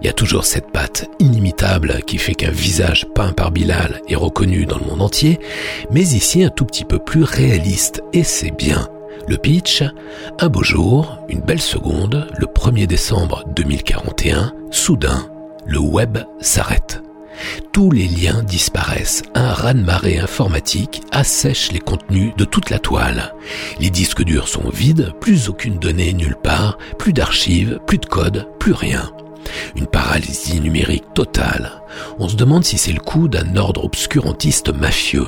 Il 0.00 0.06
y 0.06 0.10
a 0.10 0.12
toujours 0.12 0.44
cette 0.44 0.72
patte 0.72 1.08
inimitable 1.20 2.00
qui 2.06 2.18
fait 2.18 2.34
qu'un 2.34 2.50
visage 2.50 3.06
peint 3.14 3.32
par 3.32 3.52
Bilal 3.52 4.00
est 4.08 4.16
reconnu 4.16 4.66
dans 4.66 4.78
le 4.78 4.86
monde 4.86 5.02
entier, 5.02 5.38
mais 5.92 6.02
ici 6.02 6.42
un 6.42 6.50
tout 6.50 6.64
petit 6.64 6.84
peu 6.84 6.98
plus 6.98 7.22
réaliste, 7.22 8.02
et 8.12 8.24
c'est 8.24 8.50
bien. 8.50 8.88
Le 9.28 9.36
pitch, 9.36 9.82
un 10.38 10.48
beau 10.48 10.62
jour, 10.62 11.18
une 11.28 11.42
belle 11.42 11.60
seconde, 11.60 12.28
le 12.38 12.46
1er 12.46 12.86
décembre 12.86 13.44
2041, 13.54 14.54
soudain, 14.70 15.28
le 15.66 15.78
web 15.78 16.16
s'arrête. 16.40 17.02
Tous 17.70 17.90
les 17.90 18.08
liens 18.08 18.42
disparaissent. 18.42 19.22
Un 19.34 19.52
raz-de-marée 19.52 20.18
informatique 20.18 21.02
assèche 21.12 21.72
les 21.72 21.78
contenus 21.78 22.32
de 22.38 22.46
toute 22.46 22.70
la 22.70 22.78
toile. 22.78 23.34
Les 23.78 23.90
disques 23.90 24.24
durs 24.24 24.48
sont 24.48 24.70
vides, 24.70 25.12
plus 25.20 25.50
aucune 25.50 25.78
donnée 25.78 26.14
nulle 26.14 26.38
part, 26.42 26.78
plus 26.98 27.12
d'archives, 27.12 27.80
plus 27.86 27.98
de 27.98 28.06
code, 28.06 28.48
plus 28.58 28.72
rien. 28.72 29.12
Une 29.76 29.86
paralysie 29.86 30.60
numérique 30.60 31.14
totale. 31.14 31.82
On 32.18 32.28
se 32.28 32.36
demande 32.36 32.64
si 32.64 32.78
c'est 32.78 32.92
le 32.92 33.00
coup 33.00 33.28
d'un 33.28 33.56
ordre 33.56 33.84
obscurantiste 33.84 34.72
mafieux. 34.72 35.26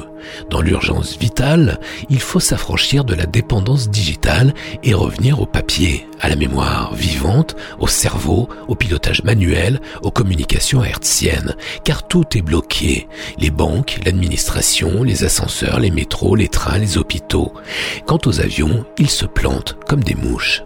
Dans 0.51 0.61
l'urgence 0.61 1.17
vitale, 1.19 1.81
il 2.11 2.21
faut 2.21 2.41
s'affranchir 2.41 3.05
de 3.05 3.15
la 3.15 3.27
dépendance 3.27 3.89
digitale 3.89 4.55
et 4.83 4.95
revenir 4.95 5.41
au 5.41 5.47
papier, 5.47 6.07
à 6.21 6.29
la 6.29 6.37
mémoire 6.37 6.95
vivante, 6.95 7.57
au 7.79 7.87
cerveau, 7.87 8.49
au 8.69 8.75
pilotage 8.75 9.25
manuel, 9.25 9.81
aux 10.03 10.11
communications 10.11 10.85
hertziennes, 10.85 11.57
car 11.85 12.07
tout 12.07 12.37
est 12.37 12.43
bloqué. 12.43 13.09
Les 13.39 13.51
banques, 13.51 14.01
l'administration, 14.05 15.03
les 15.03 15.25
ascenseurs, 15.25 15.81
les 15.81 15.91
métros, 15.91 16.37
les 16.37 16.49
trains, 16.49 16.79
les 16.79 16.99
hôpitaux. 16.99 17.53
Quant 18.07 18.19
aux 18.27 18.41
avions, 18.41 18.85
ils 18.99 19.11
se 19.11 19.27
plantent 19.27 19.77
comme 19.89 20.05
des 20.05 20.15
mouches. 20.15 20.63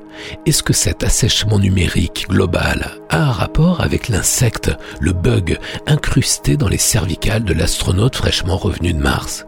Est-ce 0.46 0.62
que 0.62 0.72
cet 0.72 1.04
assèchement 1.04 1.58
numérique 1.58 2.26
global 2.28 2.90
a 3.10 3.22
un 3.22 3.32
rapport 3.32 3.80
avec 3.80 4.08
l'insecte, 4.08 4.70
le 5.00 5.12
bug 5.12 5.58
incrusté 5.86 6.56
dans 6.56 6.68
les 6.68 6.78
cervicales 6.78 7.44
de 7.44 7.54
l'astronaute 7.54 8.16
fraîchement 8.16 8.56
revenu 8.56 8.92
de 8.92 8.98
Mars? 8.98 9.46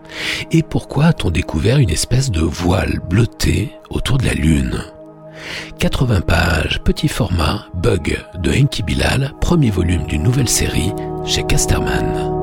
Et 0.52 0.62
pourquoi 0.62 1.06
a-t-on 1.06 1.30
découvert 1.30 1.78
une 1.78 1.90
espèce 1.90 2.30
de 2.30 2.40
voile 2.40 3.00
bleuté 3.08 3.72
autour 3.90 4.18
de 4.18 4.26
la 4.26 4.34
Lune? 4.34 4.82
80 5.78 6.22
pages, 6.22 6.80
petit 6.84 7.08
format, 7.08 7.66
Bug 7.74 8.18
de 8.38 8.50
Enki 8.52 8.82
Bilal, 8.82 9.32
premier 9.40 9.70
volume 9.70 10.06
d'une 10.06 10.22
nouvelle 10.22 10.48
série 10.48 10.92
chez 11.24 11.44
Casterman. 11.44 12.35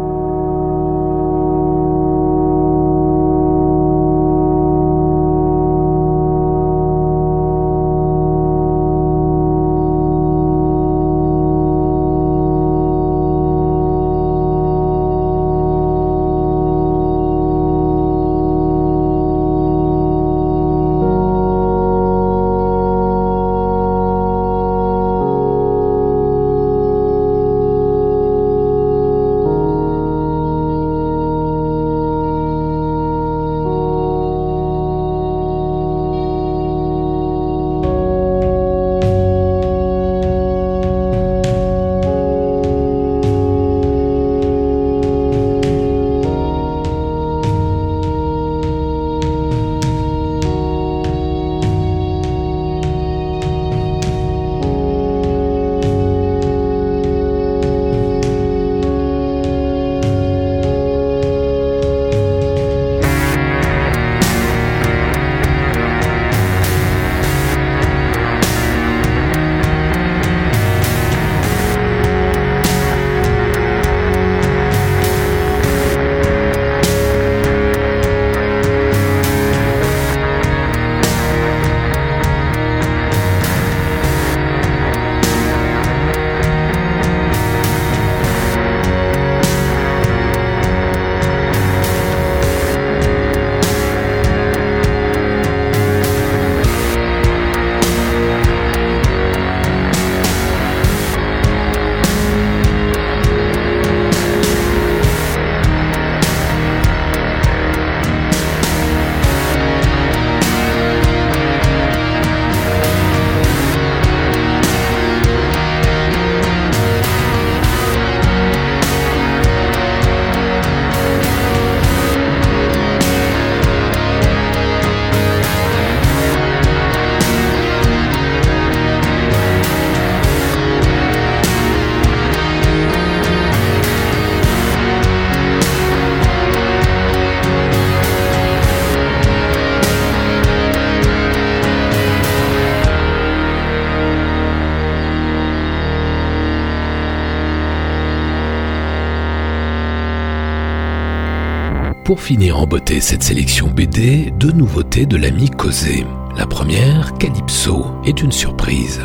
Pour 152.13 152.21
finir 152.21 152.59
en 152.59 152.67
beauté 152.67 153.01
cette 153.01 153.23
sélection 153.23 153.71
BD, 153.71 154.31
deux 154.37 154.51
nouveautés 154.51 155.07
de 155.07 155.17
l'ami 155.17 155.49
Causé. 155.49 156.05
La 156.37 156.45
première, 156.45 157.11
Calypso, 157.15 157.87
est 158.05 158.21
une 158.21 158.31
surprise. 158.31 159.01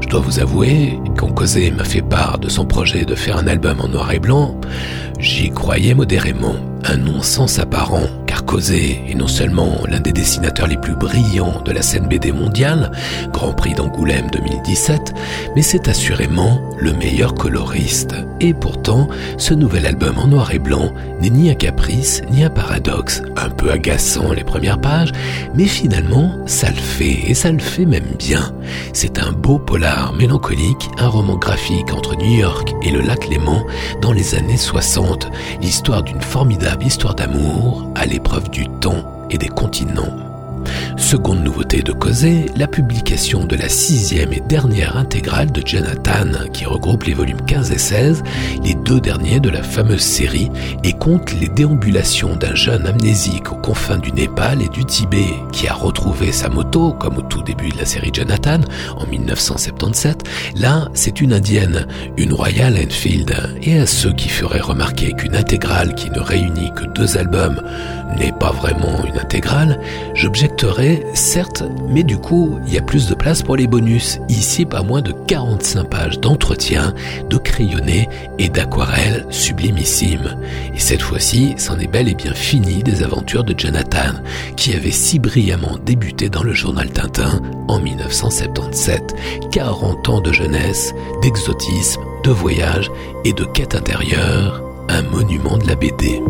Je 0.00 0.08
dois 0.08 0.18
vous 0.18 0.40
avouer, 0.40 0.98
quand 1.16 1.28
Causé 1.28 1.70
m'a 1.70 1.84
fait 1.84 2.02
part 2.02 2.40
de 2.40 2.48
son 2.48 2.64
projet 2.64 3.04
de 3.04 3.14
faire 3.14 3.36
un 3.36 3.46
album 3.46 3.80
en 3.80 3.86
noir 3.86 4.10
et 4.10 4.18
blanc, 4.18 4.60
j'y 5.20 5.50
croyais 5.50 5.94
modérément. 5.94 6.56
Un 6.82 6.96
non-sens 6.96 7.60
apparent, 7.60 8.08
Causé 8.50 9.00
est 9.08 9.14
non 9.14 9.28
seulement 9.28 9.78
l'un 9.88 10.00
des 10.00 10.10
dessinateurs 10.10 10.66
les 10.66 10.76
plus 10.76 10.96
brillants 10.96 11.62
de 11.64 11.70
la 11.70 11.82
scène 11.82 12.08
BD 12.08 12.32
mondiale, 12.32 12.90
Grand 13.32 13.52
Prix 13.52 13.74
d'Angoulême 13.74 14.28
2017, 14.32 15.14
mais 15.54 15.62
c'est 15.62 15.86
assurément 15.86 16.60
le 16.80 16.92
meilleur 16.92 17.34
coloriste. 17.34 18.16
Et 18.40 18.52
pourtant, 18.52 19.06
ce 19.38 19.54
nouvel 19.54 19.86
album 19.86 20.18
en 20.18 20.26
noir 20.26 20.52
et 20.52 20.58
blanc 20.58 20.92
n'est 21.20 21.30
ni 21.30 21.48
un 21.48 21.54
caprice, 21.54 22.22
ni 22.32 22.42
un 22.42 22.50
paradoxe, 22.50 23.22
un 23.36 23.50
peu 23.50 23.70
agaçant 23.70 24.32
les 24.32 24.42
premières 24.42 24.80
pages, 24.80 25.12
mais 25.54 25.66
finalement, 25.66 26.34
ça 26.46 26.70
le 26.70 26.74
fait, 26.74 27.30
et 27.30 27.34
ça 27.34 27.52
le 27.52 27.60
fait 27.60 27.86
même 27.86 28.16
bien. 28.18 28.52
C'est 28.92 29.20
un 29.20 29.30
beau 29.30 29.60
polar 29.60 30.12
mélancolique, 30.14 30.90
un 30.98 31.06
roman 31.06 31.36
graphique 31.36 31.92
entre 31.94 32.16
New 32.16 32.40
York 32.40 32.74
et 32.82 32.90
le 32.90 33.00
lac 33.00 33.28
Léman 33.28 33.64
dans 34.02 34.12
les 34.12 34.34
années 34.34 34.56
60, 34.56 35.30
l'histoire 35.62 36.02
d'une 36.02 36.20
formidable 36.20 36.84
histoire 36.84 37.14
d'amour 37.14 37.89
à 38.00 38.06
l'épreuve 38.06 38.48
du 38.48 38.66
temps 38.66 39.26
et 39.28 39.36
des 39.36 39.48
continents. 39.48 40.29
Seconde 40.96 41.42
nouveauté 41.42 41.82
de 41.82 41.92
Causé, 41.92 42.46
la 42.56 42.66
publication 42.66 43.44
de 43.44 43.56
la 43.56 43.68
sixième 43.68 44.32
et 44.32 44.42
dernière 44.48 44.96
intégrale 44.96 45.50
de 45.50 45.62
Jonathan, 45.64 46.48
qui 46.52 46.64
regroupe 46.66 47.04
les 47.04 47.14
volumes 47.14 47.40
15 47.46 47.72
et 47.72 47.78
16, 47.78 48.22
les 48.62 48.74
deux 48.74 49.00
derniers 49.00 49.40
de 49.40 49.50
la 49.50 49.62
fameuse 49.62 50.00
série, 50.00 50.50
et 50.84 50.92
compte 50.92 51.32
les 51.40 51.48
déambulations 51.48 52.36
d'un 52.36 52.54
jeune 52.54 52.86
amnésique 52.86 53.52
aux 53.52 53.56
confins 53.56 53.98
du 53.98 54.12
Népal 54.12 54.62
et 54.62 54.68
du 54.68 54.84
Tibet, 54.84 55.34
qui 55.52 55.68
a 55.68 55.74
retrouvé 55.74 56.32
sa 56.32 56.48
moto, 56.48 56.92
comme 56.92 57.18
au 57.18 57.22
tout 57.22 57.42
début 57.42 57.70
de 57.70 57.78
la 57.78 57.86
série 57.86 58.10
Jonathan, 58.12 58.60
en 58.96 59.06
1977. 59.06 60.22
Là, 60.56 60.88
c'est 60.94 61.20
une 61.20 61.32
indienne, 61.32 61.86
une 62.16 62.32
Royal 62.32 62.74
Enfield, 62.76 63.34
et 63.62 63.78
à 63.78 63.86
ceux 63.86 64.12
qui 64.12 64.28
feraient 64.28 64.60
remarquer 64.60 65.12
qu'une 65.12 65.36
intégrale 65.36 65.94
qui 65.94 66.10
ne 66.10 66.20
réunit 66.20 66.72
que 66.74 66.86
deux 66.86 67.16
albums 67.16 67.60
n'est 68.18 68.32
pas 68.32 68.52
vraiment 68.52 69.04
une 69.04 69.18
intégrale, 69.18 69.80
j'objecterais, 70.14 71.04
certes, 71.14 71.62
mais 71.88 72.02
du 72.02 72.18
coup, 72.18 72.58
il 72.66 72.74
y 72.74 72.78
a 72.78 72.82
plus 72.82 73.08
de 73.08 73.14
place 73.14 73.42
pour 73.42 73.56
les 73.56 73.66
bonus. 73.66 74.18
Ici, 74.28 74.64
pas 74.64 74.82
moins 74.82 75.02
de 75.02 75.12
45 75.12 75.84
pages 75.84 76.20
d'entretien, 76.20 76.94
de 77.28 77.36
crayonnés 77.36 78.08
et 78.38 78.48
d'aquarelles 78.48 79.26
sublimissimes. 79.30 80.36
Et 80.74 80.78
cette 80.78 81.02
fois-ci, 81.02 81.54
c'en 81.58 81.78
est 81.78 81.90
bel 81.90 82.08
et 82.08 82.14
bien 82.14 82.34
fini 82.34 82.82
des 82.82 83.02
aventures 83.02 83.44
de 83.44 83.54
Jonathan, 83.56 84.14
qui 84.56 84.74
avait 84.74 84.90
si 84.90 85.18
brillamment 85.18 85.78
débuté 85.84 86.28
dans 86.28 86.42
le 86.42 86.52
journal 86.52 86.90
Tintin 86.90 87.40
en 87.68 87.78
1977. 87.78 89.14
40 89.50 90.08
ans 90.08 90.20
de 90.20 90.32
jeunesse, 90.32 90.94
d'exotisme, 91.22 92.02
de 92.24 92.30
voyage 92.30 92.90
et 93.24 93.32
de 93.32 93.44
quête 93.44 93.74
intérieure, 93.74 94.62
un 94.88 95.02
monument 95.02 95.56
de 95.56 95.66
la 95.66 95.74
BD. 95.74 96.20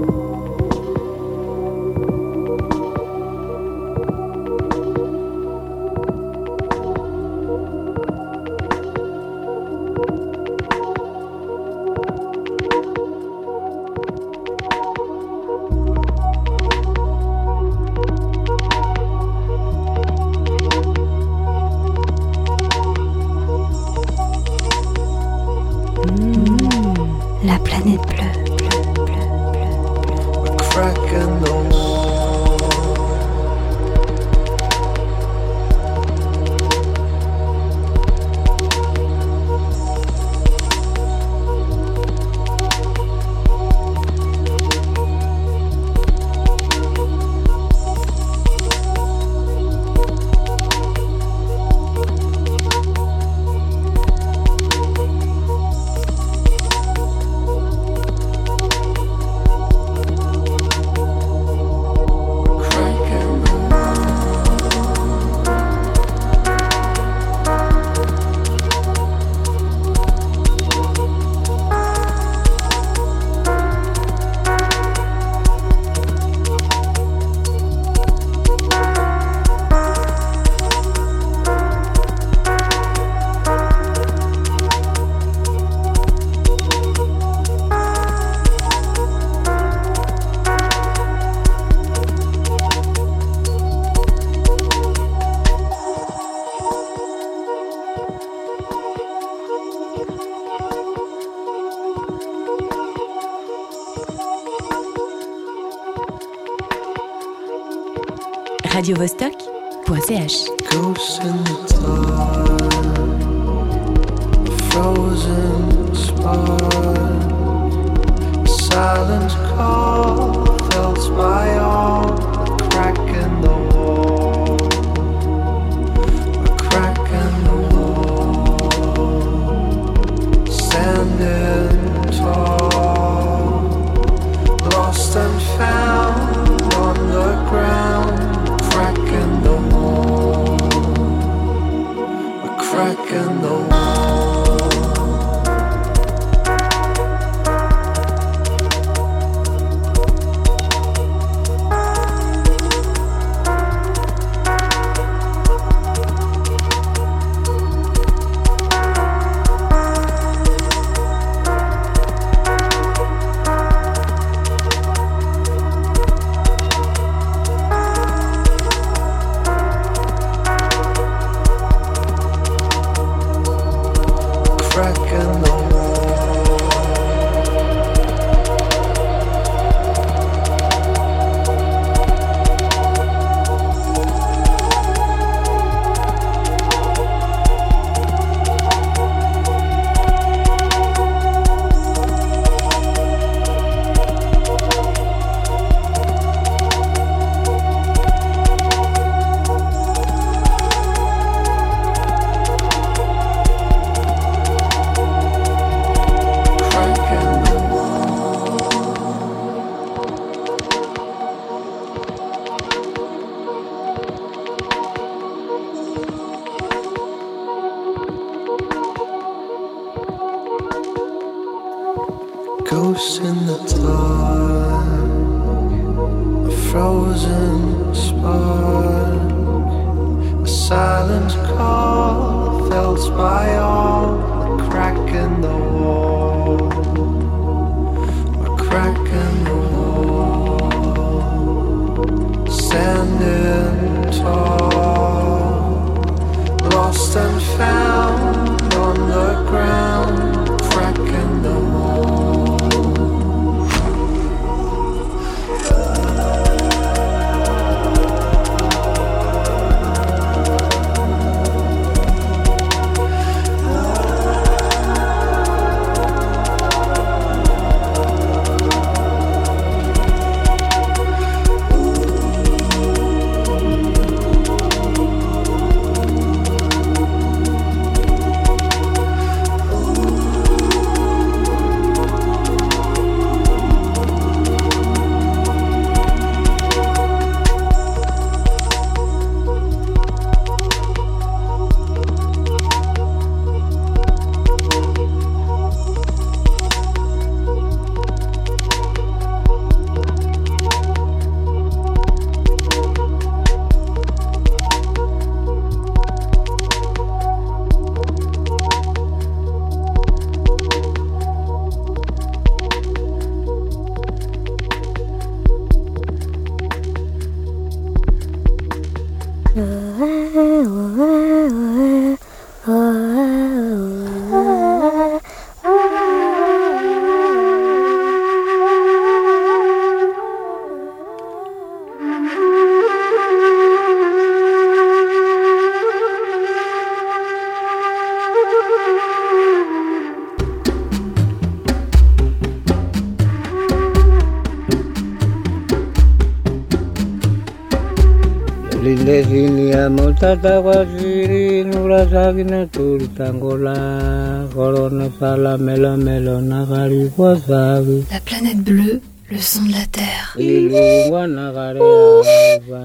Sala 355.18 355.56
mela 355.58 355.96
melo 355.96 356.40
nagari 356.40 357.10
wasabi 357.16 358.04
La 358.12 358.20
planète 358.20 358.62
bleue, 358.62 359.00
le 359.30 359.38
son 359.38 359.62
de 359.66 359.72
la 359.72 359.86
Terre. 359.90 360.36
ilungwa 360.36 361.26
nagare 361.26 361.80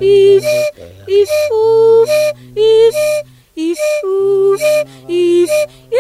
If, 0.02 0.46
if, 1.08 1.30
oof, 1.52 2.10
if, 2.56 2.96
if, 3.56 3.80
oof, 4.06 4.62
if, 5.10 5.50
if, 5.92 5.95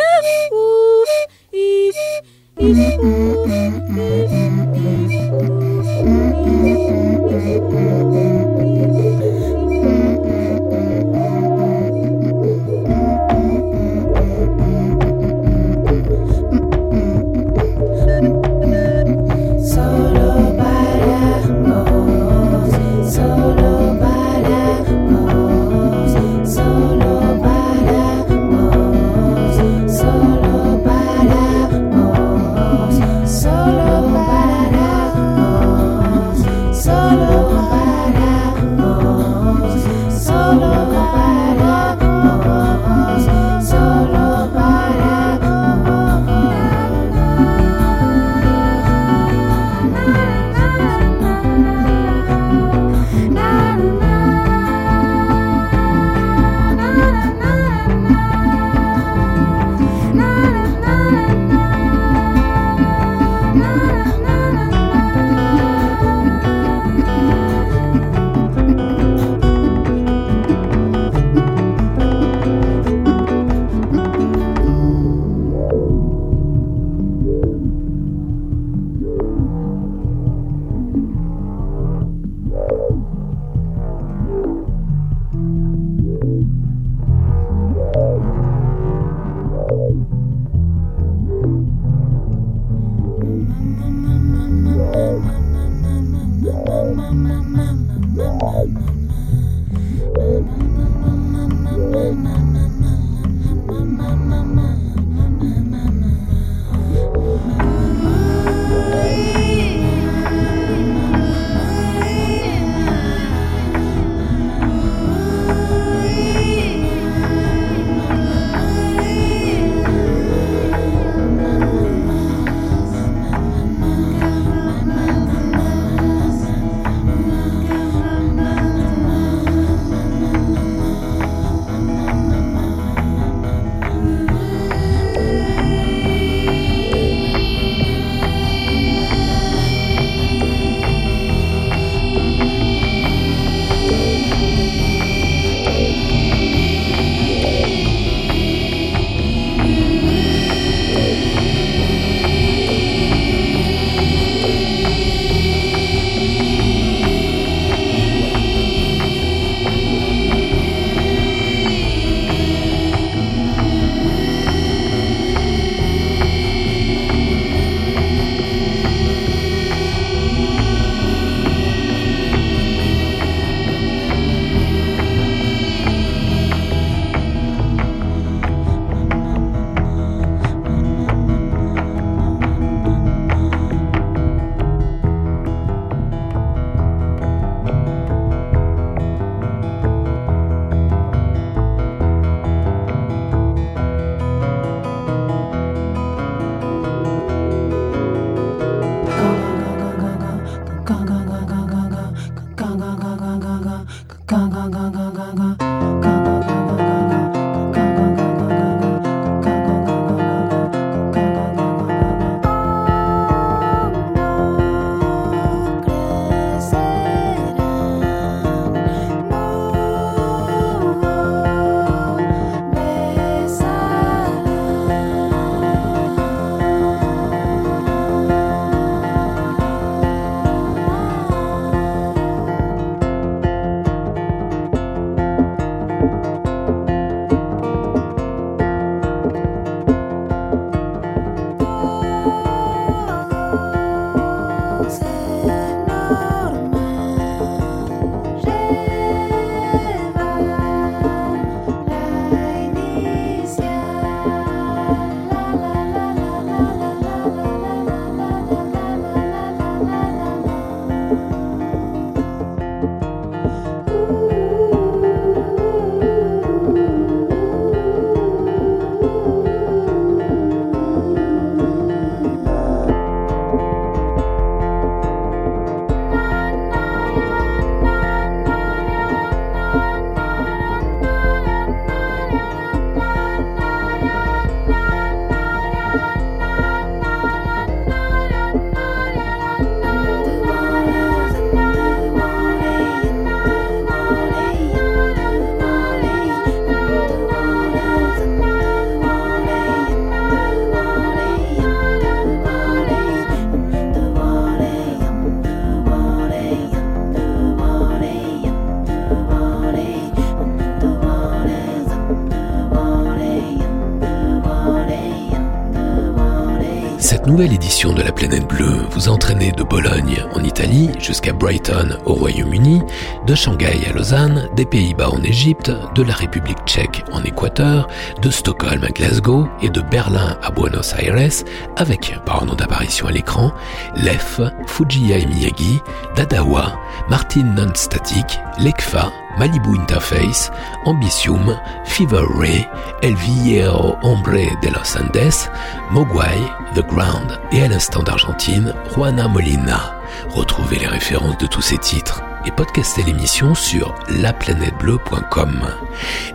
nouvelle 317.35 317.53
édition 317.53 317.91
de 317.91 318.01
la 318.01 318.13
planète 318.13 318.47
bleue 318.47 318.85
vous 318.91 319.09
a 319.09 319.11
entraîné 319.11 319.51
de 319.51 319.63
Bologne 319.63 320.23
en 320.33 320.41
Italie 320.41 320.91
jusqu'à 320.99 321.33
Brighton 321.33 321.97
au 322.05 322.13
Royaume-Uni, 322.13 322.81
de 323.27 323.35
Shanghai 323.35 323.85
à 323.89 323.91
Lausanne, 323.91 324.47
des 324.55 324.63
Pays-Bas 324.63 325.09
en 325.09 325.21
Égypte, 325.21 325.69
de 325.95 326.03
la 326.03 326.13
République 326.13 326.63
tchèque 326.65 327.03
en 327.11 327.21
Équateur, 327.23 327.89
de 328.21 328.29
Stockholm 328.29 328.85
à 328.85 328.87
Glasgow 328.87 329.49
et 329.61 329.67
de 329.67 329.81
Berlin 329.81 330.37
à 330.41 330.49
Buenos 330.49 330.93
Aires 330.97 331.41
avec, 331.75 332.17
par 332.25 332.37
ordre 332.37 332.55
d'apparition 332.55 333.07
à 333.07 333.11
l'écran, 333.11 333.51
Lef, 333.97 334.39
Fujiya 334.67 335.17
et 335.17 335.25
Miyagi, 335.25 335.81
Dadawa, 336.15 336.79
Martin 337.09 337.53
Non-Static, 337.55 338.39
Lekfa, 338.57 339.11
Malibu 339.37 339.75
Interface, 339.75 340.51
Ambitium, 340.85 341.57
Fever 341.85 342.25
Ray, 342.35 342.67
El 343.01 343.15
Viejo 343.15 343.97
Hombre 344.01 344.47
de 344.61 344.69
los 344.71 344.95
Andes, 344.95 345.49
Mogwai, 345.91 346.39
The 346.73 346.85
Ground 346.87 347.39
et 347.51 347.63
à 347.63 347.67
l'instant 347.67 348.03
d'Argentine, 348.03 348.73
Juana 348.95 349.27
Molina. 349.27 349.94
Retrouvez 350.29 350.77
les 350.79 350.87
références 350.87 351.37
de 351.37 351.47
tous 351.47 351.61
ces 351.61 351.77
titres 351.77 352.21
et 352.45 352.51
podcastez 352.51 353.03
l'émission 353.03 353.55
sur 353.55 353.95
laplanètebleu.com. 354.09 355.61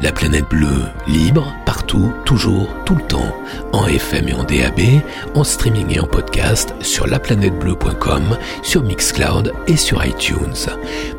La 0.03 0.13
planète 0.13 0.49
bleue, 0.49 0.87
libre, 1.07 1.55
partout, 1.65 2.13
toujours, 2.25 2.69
tout 2.85 2.97
le 2.97 3.03
temps, 3.03 3.37
en 3.73 3.87
FM 3.87 4.29
et 4.29 4.35
en 4.35 4.45
DAB, 4.45 4.81
en 5.35 5.45
streaming 5.45 5.95
et 5.95 6.01
en 6.01 6.07
podcast 6.07 6.75
sur 6.81 7.07
laplanètebleu.com, 7.07 8.37
sur 8.63 8.83
Mixcloud 8.83 9.53
et 9.67 9.77
sur 9.77 10.05
iTunes. 10.05 10.67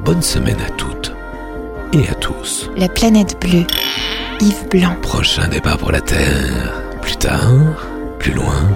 Bonne 0.03 0.21
semaine 0.21 0.59
à 0.65 0.69
toutes 0.71 1.13
et 1.93 2.07
à 2.09 2.15
tous. 2.15 2.69
La 2.75 2.89
planète 2.89 3.39
bleue. 3.39 3.65
Yves 4.41 4.67
Blanc. 4.69 4.95
Prochain 5.01 5.47
départ 5.47 5.77
pour 5.77 5.91
la 5.91 6.01
Terre. 6.01 6.73
Plus 7.01 7.17
tard, 7.17 7.87
plus 8.19 8.33
loin, 8.33 8.69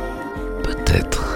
peut-être. 0.64 1.35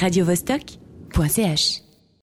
radiovostok.ch 0.00 1.87